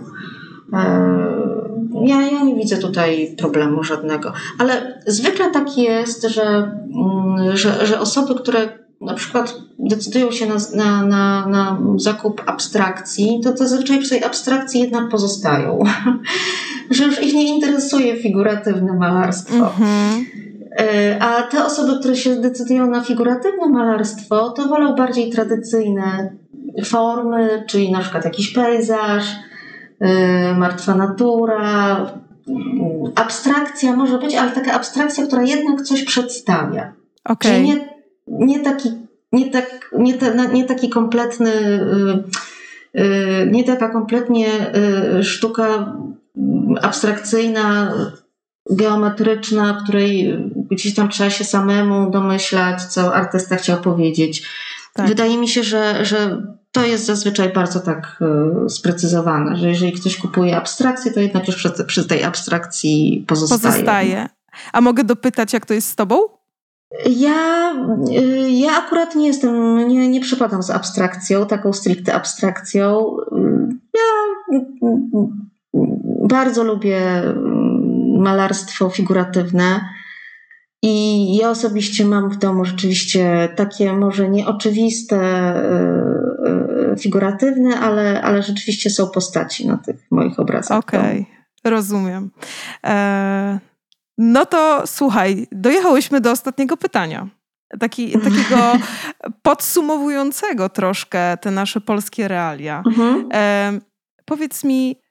[0.73, 1.25] E,
[2.05, 4.33] ja, ja nie widzę tutaj problemu żadnego.
[4.59, 10.55] Ale zwykle tak jest, że, mm, że, że osoby, które na przykład decydują się na,
[10.75, 15.79] na, na, na zakup abstrakcji, to zazwyczaj przy tej abstrakcji jednak pozostają.
[16.91, 19.55] że już ich nie interesuje figuratywne malarstwo.
[19.55, 20.25] Mhm.
[20.79, 26.29] E, a te osoby, które się decydują na figuratywne malarstwo, to wolą bardziej tradycyjne
[26.85, 29.35] formy, czyli na przykład jakiś pejzaż,
[30.55, 32.05] martwa natura,
[33.15, 36.93] abstrakcja może być, ale taka abstrakcja, która jednak coś przedstawia.
[37.23, 37.51] Okay.
[37.51, 37.89] Czyli nie,
[38.27, 38.91] nie, taki,
[39.31, 41.51] nie, tak, nie, te, nie taki kompletny,
[42.95, 44.47] y, y, nie taka kompletnie
[45.21, 45.95] sztuka
[46.81, 47.93] abstrakcyjna,
[48.69, 50.37] geometryczna, której
[50.71, 54.47] gdzieś tam trzeba się samemu domyślać, co artysta chciał powiedzieć.
[54.93, 55.07] Tak.
[55.07, 56.41] Wydaje mi się, że, że
[56.75, 61.55] to jest zazwyczaj bardzo tak e, sprecyzowane, że jeżeli ktoś kupuje abstrakcję, to jednak już
[61.55, 63.61] przy, przy tej abstrakcji pozostaje.
[63.61, 64.29] Pozostaje.
[64.73, 66.19] A mogę dopytać, jak to jest z tobą?
[67.09, 67.73] Ja,
[68.19, 73.17] y, ja akurat nie jestem, nie, nie przypadam z abstrakcją, taką stricte abstrakcją.
[73.93, 74.51] Ja
[76.27, 77.23] bardzo lubię
[78.17, 79.81] malarstwo figuratywne.
[80.81, 85.19] I ja osobiście mam w domu rzeczywiście takie może nieoczywiste,
[86.97, 90.77] figuratywne, ale, ale rzeczywiście są postaci na tych moich obrazach.
[90.77, 92.31] Okej, okay, rozumiem.
[92.85, 93.59] E,
[94.17, 97.27] no to słuchaj, dojechałyśmy do ostatniego pytania.
[97.79, 98.77] Taki, takiego
[99.41, 102.83] podsumowującego troszkę te nasze polskie realia.
[102.85, 103.29] Mhm.
[103.33, 103.79] E,
[104.25, 105.04] powiedz mi,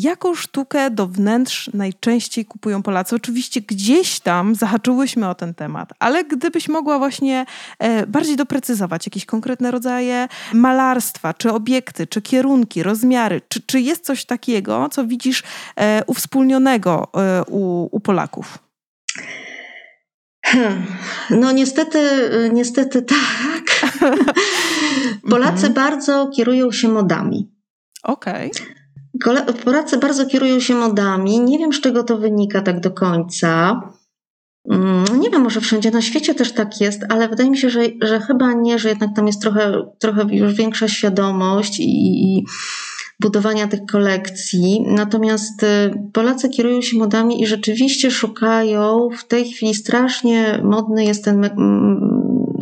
[0.00, 3.16] Jaką sztukę do wnętrz najczęściej kupują Polacy?
[3.16, 7.46] Oczywiście gdzieś tam zahaczyłyśmy o ten temat, ale gdybyś mogła właśnie
[7.78, 14.04] e, bardziej doprecyzować jakieś konkretne rodzaje malarstwa, czy obiekty, czy kierunki, rozmiary, czy, czy jest
[14.04, 15.42] coś takiego, co widzisz
[15.76, 18.58] e, uwspólnionego e, u, u Polaków?
[20.44, 20.86] Hmm.
[21.30, 22.00] No niestety,
[22.52, 23.92] niestety tak.
[25.30, 25.74] Polacy mhm.
[25.74, 27.50] bardzo kierują się modami.
[28.02, 28.50] Okej.
[28.50, 28.78] Okay.
[29.64, 31.40] Polacy bardzo kierują się modami.
[31.40, 33.80] Nie wiem, z czego to wynika tak do końca.
[34.70, 37.80] Mm, nie wiem, może wszędzie na świecie też tak jest, ale wydaje mi się, że,
[38.02, 42.44] że chyba nie, że jednak tam jest trochę, trochę już większa świadomość i, i
[43.20, 44.84] budowania tych kolekcji.
[44.86, 45.66] Natomiast y,
[46.12, 49.08] Polacy kierują się modami i rzeczywiście szukają.
[49.18, 51.50] W tej chwili strasznie modny jest ten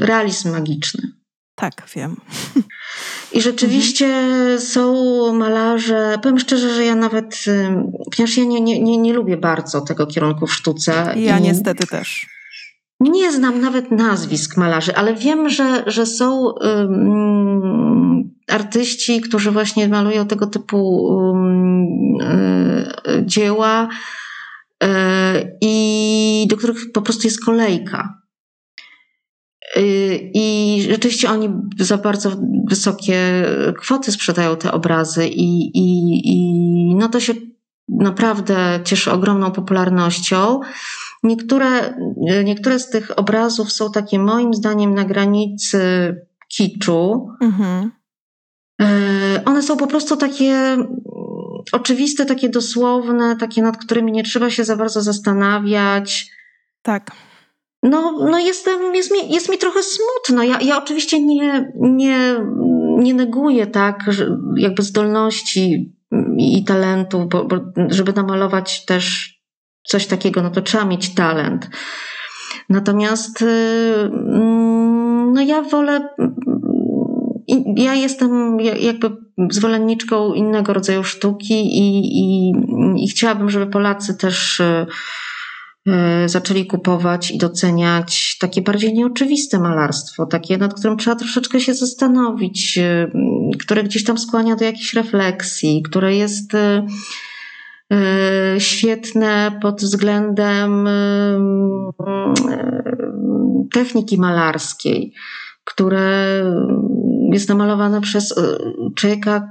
[0.00, 1.15] realizm magiczny.
[1.56, 2.16] Tak, wiem.
[3.32, 4.60] I rzeczywiście mhm.
[4.60, 7.44] są malarze, powiem szczerze, że ja nawet,
[8.16, 11.14] ponieważ ja nie, nie, nie, nie lubię bardzo tego kierunku w sztuce.
[11.16, 12.26] Ja niestety też.
[13.00, 20.26] Nie znam nawet nazwisk malarzy, ale wiem, że, że są um, artyści, którzy właśnie malują
[20.26, 21.84] tego typu um,
[22.20, 23.88] y, dzieła
[24.84, 24.86] y,
[25.60, 28.25] i do których po prostu jest kolejka.
[29.76, 31.48] Y, I rzeczywiście oni
[31.78, 32.30] za bardzo
[32.68, 33.44] wysokie
[33.80, 37.34] kwoty sprzedają te obrazy, i, i, i no to się
[37.88, 40.60] naprawdę cieszy ogromną popularnością.
[41.22, 41.94] Niektóre,
[42.44, 45.80] niektóre z tych obrazów są takie moim zdaniem na granicy
[46.48, 47.28] kiczu.
[47.40, 47.90] Mhm.
[48.82, 50.76] Y, one są po prostu takie
[51.72, 56.30] oczywiste, takie dosłowne, takie nad którymi nie trzeba się za bardzo zastanawiać.
[56.82, 57.10] Tak.
[57.90, 60.42] No, no jestem, jest, mi, jest mi trochę smutno.
[60.42, 62.40] Ja, ja oczywiście nie, nie,
[62.98, 64.04] nie neguję tak,
[64.56, 65.92] jakby zdolności
[66.38, 67.56] i talentu, bo, bo
[67.88, 69.36] żeby namalować też
[69.84, 71.68] coś takiego, no to trzeba mieć talent.
[72.68, 73.46] Natomiast y,
[74.12, 76.08] mm, no ja wolę,
[77.76, 79.10] ja jestem jakby
[79.50, 82.52] zwolenniczką innego rodzaju sztuki i, i,
[83.04, 84.86] i chciałabym, żeby Polacy też y,
[86.26, 92.78] zaczęli kupować i doceniać takie bardziej nieoczywiste malarstwo, takie nad którym trzeba troszeczkę się zastanowić,
[92.78, 93.10] e,
[93.58, 96.86] które gdzieś tam skłania do jakiejś refleksji, które jest e,
[98.58, 100.88] świetne pod względem
[103.72, 105.12] techniki malarskiej,
[105.64, 106.42] które
[107.32, 108.34] jest namalowane przez
[108.96, 109.48] człowieka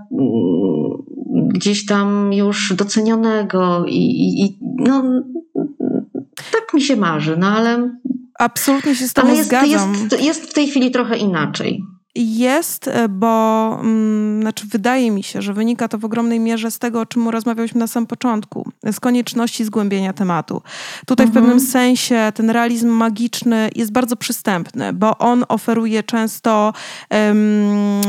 [1.48, 5.04] gdzieś tam już docenionego i, i no,
[6.76, 7.92] mi się marzy, no ale.
[8.40, 9.94] Absolutnie się z Tobą ale jest, zgadzam.
[9.94, 11.84] Jest, jest w tej chwili trochę inaczej.
[12.16, 16.80] Jest, e, bo mm, znaczy wydaje mi się, że wynika to w ogromnej mierze z
[16.80, 20.62] tego, o czym rozmawialiśmy na samym początku, z konieczności zgłębienia tematu.
[21.06, 21.30] Tutaj mhm.
[21.30, 26.74] w pewnym sensie ten realizm magiczny jest bardzo przystępny, bo on oferuje często
[27.12, 28.02] um,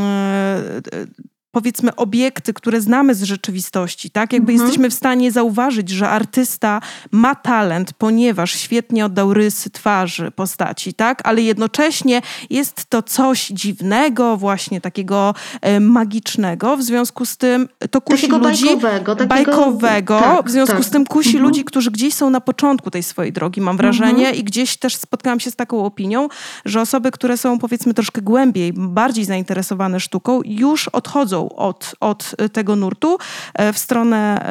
[1.57, 4.33] powiedzmy obiekty, które znamy z rzeczywistości, tak?
[4.33, 4.67] Jakby mhm.
[4.67, 6.81] jesteśmy w stanie zauważyć, że artysta
[7.11, 11.21] ma talent, ponieważ świetnie oddał rysy twarzy postaci, tak?
[11.25, 18.01] Ale jednocześnie jest to coś dziwnego, właśnie takiego e, magicznego, w związku z tym to
[18.01, 18.65] kusi takiego ludzi...
[18.65, 19.17] Bajkowego.
[19.17, 20.85] Takiego, bajkowego tak, w związku tak.
[20.85, 21.45] z tym kusi mhm.
[21.45, 24.37] ludzi, którzy gdzieś są na początku tej swojej drogi, mam wrażenie, mhm.
[24.37, 26.29] i gdzieś też spotkałam się z taką opinią,
[26.65, 32.77] że osoby, które są powiedzmy troszkę głębiej, bardziej zainteresowane sztuką, już odchodzą od, od tego
[32.77, 33.19] nurtu
[33.55, 34.43] e, w stronę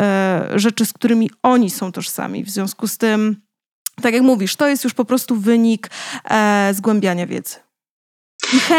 [0.53, 2.43] e, rzeczy, z którymi oni są tożsami.
[2.43, 3.41] W związku z tym,
[4.01, 5.89] tak jak mówisz, to jest już po prostu wynik
[6.29, 7.55] e, zgłębiania wiedzy.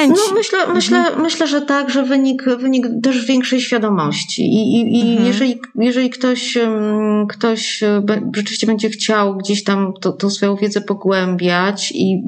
[0.08, 0.76] No myślę, mhm.
[0.76, 4.42] myślę, myślę, że tak, że wynik, wynik też większej świadomości.
[4.42, 5.26] I, i, i mhm.
[5.26, 6.58] jeżeli, jeżeli ktoś,
[7.28, 7.84] ktoś
[8.36, 12.22] rzeczywiście będzie chciał gdzieś tam to, tą swoją wiedzę pogłębiać i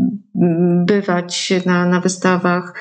[0.87, 2.75] bywać na, na wystawach,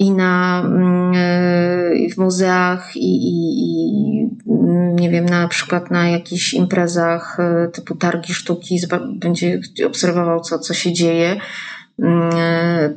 [0.00, 6.08] i na, mm, e, w muzeach i, i, i, mm, nie wiem, na przykład na
[6.08, 8.78] jakichś imprezach e, typu targi sztuki,
[9.14, 11.40] będzie obserwował, co, co się dzieje,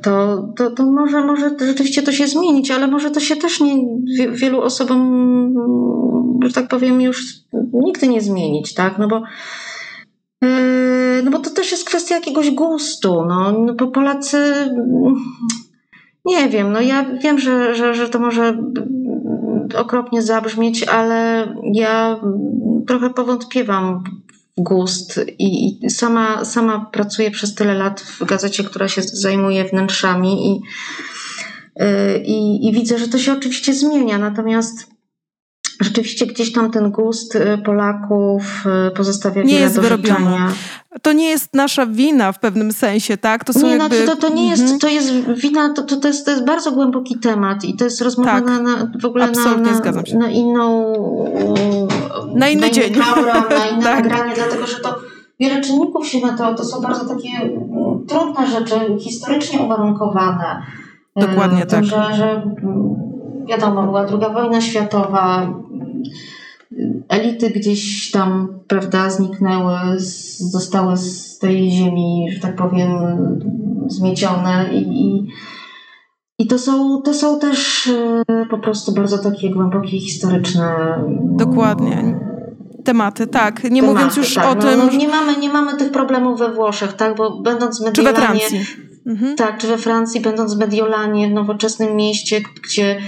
[0.01, 3.75] to, to, to może, może rzeczywiście to się zmienić, ale może to się też nie,
[4.31, 5.53] wielu osobom,
[6.43, 7.25] że tak powiem, już
[7.73, 8.97] nigdy nie zmienić, tak?
[8.97, 9.23] No bo
[11.23, 13.25] no bo to też jest kwestia jakiegoś gustu.
[13.27, 14.69] No, no Polacy,
[16.25, 18.57] nie wiem, no ja wiem, że, że, że to może
[19.75, 22.19] okropnie zabrzmieć, ale ja
[22.87, 24.03] trochę powątpiewam
[24.57, 30.51] gust i, i sama, sama pracuję przez tyle lat w gazecie, która się zajmuje wnętrzami
[30.51, 30.61] i,
[31.83, 34.92] y, i, i widzę, że to się oczywiście zmienia, natomiast
[35.83, 40.51] rzeczywiście gdzieś tam ten gust y, Polaków y, pozostawia nie wiele jest do życzenia.
[41.01, 43.43] To nie jest nasza wina w pewnym sensie, tak?
[43.43, 44.05] To są nie, jakby...
[44.05, 44.79] no, to, to nie jest, mhm.
[44.79, 48.01] to jest wina, to, to, to, jest, to jest bardzo głęboki temat i to jest
[48.01, 49.81] rozmowa tak, na, na, w ogóle na, na,
[50.19, 50.93] na, inną
[52.35, 52.93] na inny na dzień.
[52.95, 54.03] Na inne tak.
[54.03, 54.95] nagranie, dlatego że to
[55.39, 60.63] wiele czynników się na to, to są bardzo takie mm, trudne rzeczy, historycznie uwarunkowane.
[61.15, 61.83] Dokładnie tak.
[61.83, 62.41] Że, że
[63.47, 65.53] wiadomo, była druga wojna światowa,
[67.09, 69.73] elity gdzieś tam, prawda, zniknęły,
[70.37, 72.89] zostały z tej ziemi, że tak powiem,
[73.87, 75.27] zmiecione i, i,
[76.39, 80.75] i to, są, to są też e, po prostu bardzo takie głębokie, historyczne.
[81.21, 82.19] Dokładnie.
[82.83, 83.63] Tematy, tak.
[83.63, 84.45] Nie Tematy, mówiąc już tak.
[84.45, 84.79] o no, tym.
[84.79, 87.15] No, nie, mamy, nie mamy tych problemów we Włoszech, tak?
[87.15, 88.15] Bo będąc w Mediolanie.
[88.15, 88.92] Czy we Francji.
[89.05, 89.35] Mhm.
[89.35, 93.01] Tak, czy we Francji, będąc w Mediolanie, w nowoczesnym mieście, gdzie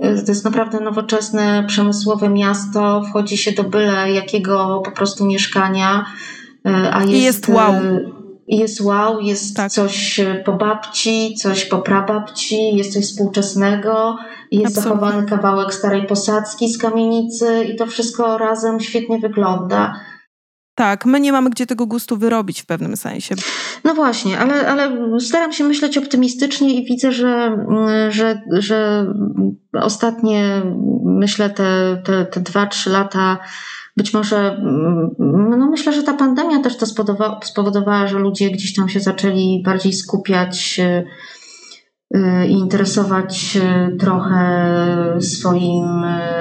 [0.00, 3.02] to jest naprawdę nowoczesne, przemysłowe miasto.
[3.10, 6.06] Wchodzi się do byle jakiego po prostu mieszkania.
[6.66, 7.72] E, a jest, I jest wow.
[7.72, 8.00] E,
[8.48, 9.72] jest wow, jest tak.
[9.72, 14.16] coś po babci, coś po prababci, jest coś współczesnego,
[14.50, 15.00] jest Absolutnie.
[15.06, 20.00] zachowany kawałek starej posadzki z kamienicy i to wszystko razem świetnie wygląda.
[20.80, 23.34] Tak, my nie mamy gdzie tego gustu wyrobić w pewnym sensie.
[23.84, 29.06] No właśnie, ale, ale staram się myśleć optymistycznie i widzę, że, mm, że, że
[29.72, 30.62] ostatnie,
[31.04, 33.38] myślę, te, te, te dwa, trzy lata
[33.96, 35.10] być może, mm,
[35.58, 39.62] no myślę, że ta pandemia też to spowodowała, spowodowała, że ludzie gdzieś tam się zaczęli
[39.64, 40.80] bardziej skupiać
[42.14, 46.39] y, i interesować się trochę swoim y,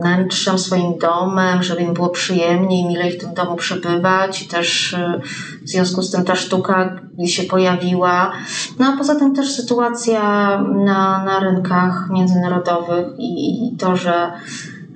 [0.00, 5.20] wnętrzem, swoim domem, żeby im było przyjemniej, milej w tym domu przebywać i też y,
[5.62, 8.32] w związku z tym ta sztuka się pojawiła.
[8.78, 10.22] No a poza tym też sytuacja
[10.62, 14.32] na, na rynkach międzynarodowych i, i to, że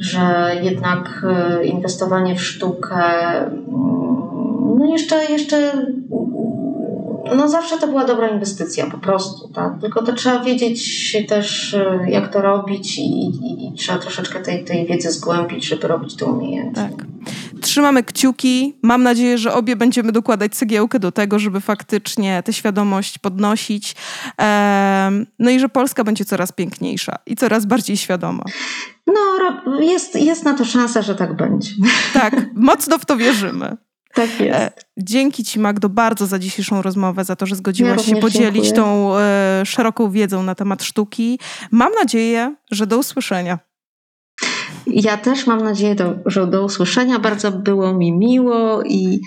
[0.00, 2.96] że jednak e, inwestowanie w sztukę,
[3.38, 3.68] mm,
[4.78, 5.86] no jeszcze, jeszcze,
[7.34, 9.80] no zawsze to była dobra inwestycja po prostu, tak?
[9.80, 14.64] Tylko to trzeba wiedzieć też, e, jak to robić i, i, i trzeba troszeczkę tej,
[14.64, 16.82] tej wiedzy zgłębić, żeby robić to umiejętnie.
[16.82, 17.06] Tak.
[17.60, 18.76] Trzymamy kciuki.
[18.82, 23.96] Mam nadzieję, że obie będziemy dokładać cegiełkę do tego, żeby faktycznie tę świadomość podnosić.
[25.38, 28.44] No i że Polska będzie coraz piękniejsza i coraz bardziej świadoma.
[29.06, 31.70] No, jest, jest na to szansa, że tak będzie.
[32.12, 33.76] Tak, mocno w to wierzymy.
[34.14, 34.58] Tak jest.
[34.58, 38.64] E, dzięki Ci, Magdo, bardzo za dzisiejszą rozmowę, za to, że zgodziłaś ja się podzielić
[38.64, 38.72] dziękuję.
[38.72, 41.38] tą e, szeroką wiedzą na temat sztuki.
[41.70, 43.58] Mam nadzieję, że do usłyszenia.
[44.86, 47.18] Ja też mam nadzieję, do, że do usłyszenia.
[47.18, 49.20] Bardzo było mi miło i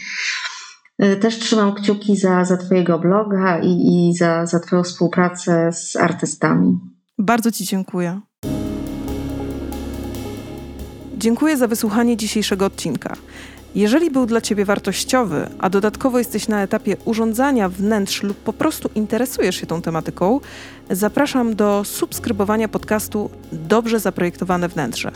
[1.00, 5.96] e, też trzymam kciuki za, za Twojego bloga i, i za, za Twoją współpracę z
[5.96, 6.80] artystami.
[7.18, 8.20] Bardzo Ci dziękuję.
[11.18, 13.16] Dziękuję za wysłuchanie dzisiejszego odcinka.
[13.76, 18.90] Jeżeli był dla Ciebie wartościowy, a dodatkowo jesteś na etapie urządzania wnętrz lub po prostu
[18.96, 20.40] interesujesz się tą tematyką,
[20.90, 25.12] zapraszam do subskrybowania podcastu Dobrze Zaprojektowane Wnętrze.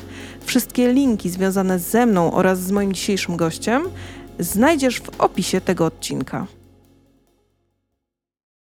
[0.45, 3.83] Wszystkie linki związane ze mną oraz z moim dzisiejszym gościem
[4.39, 6.47] znajdziesz w opisie tego odcinka.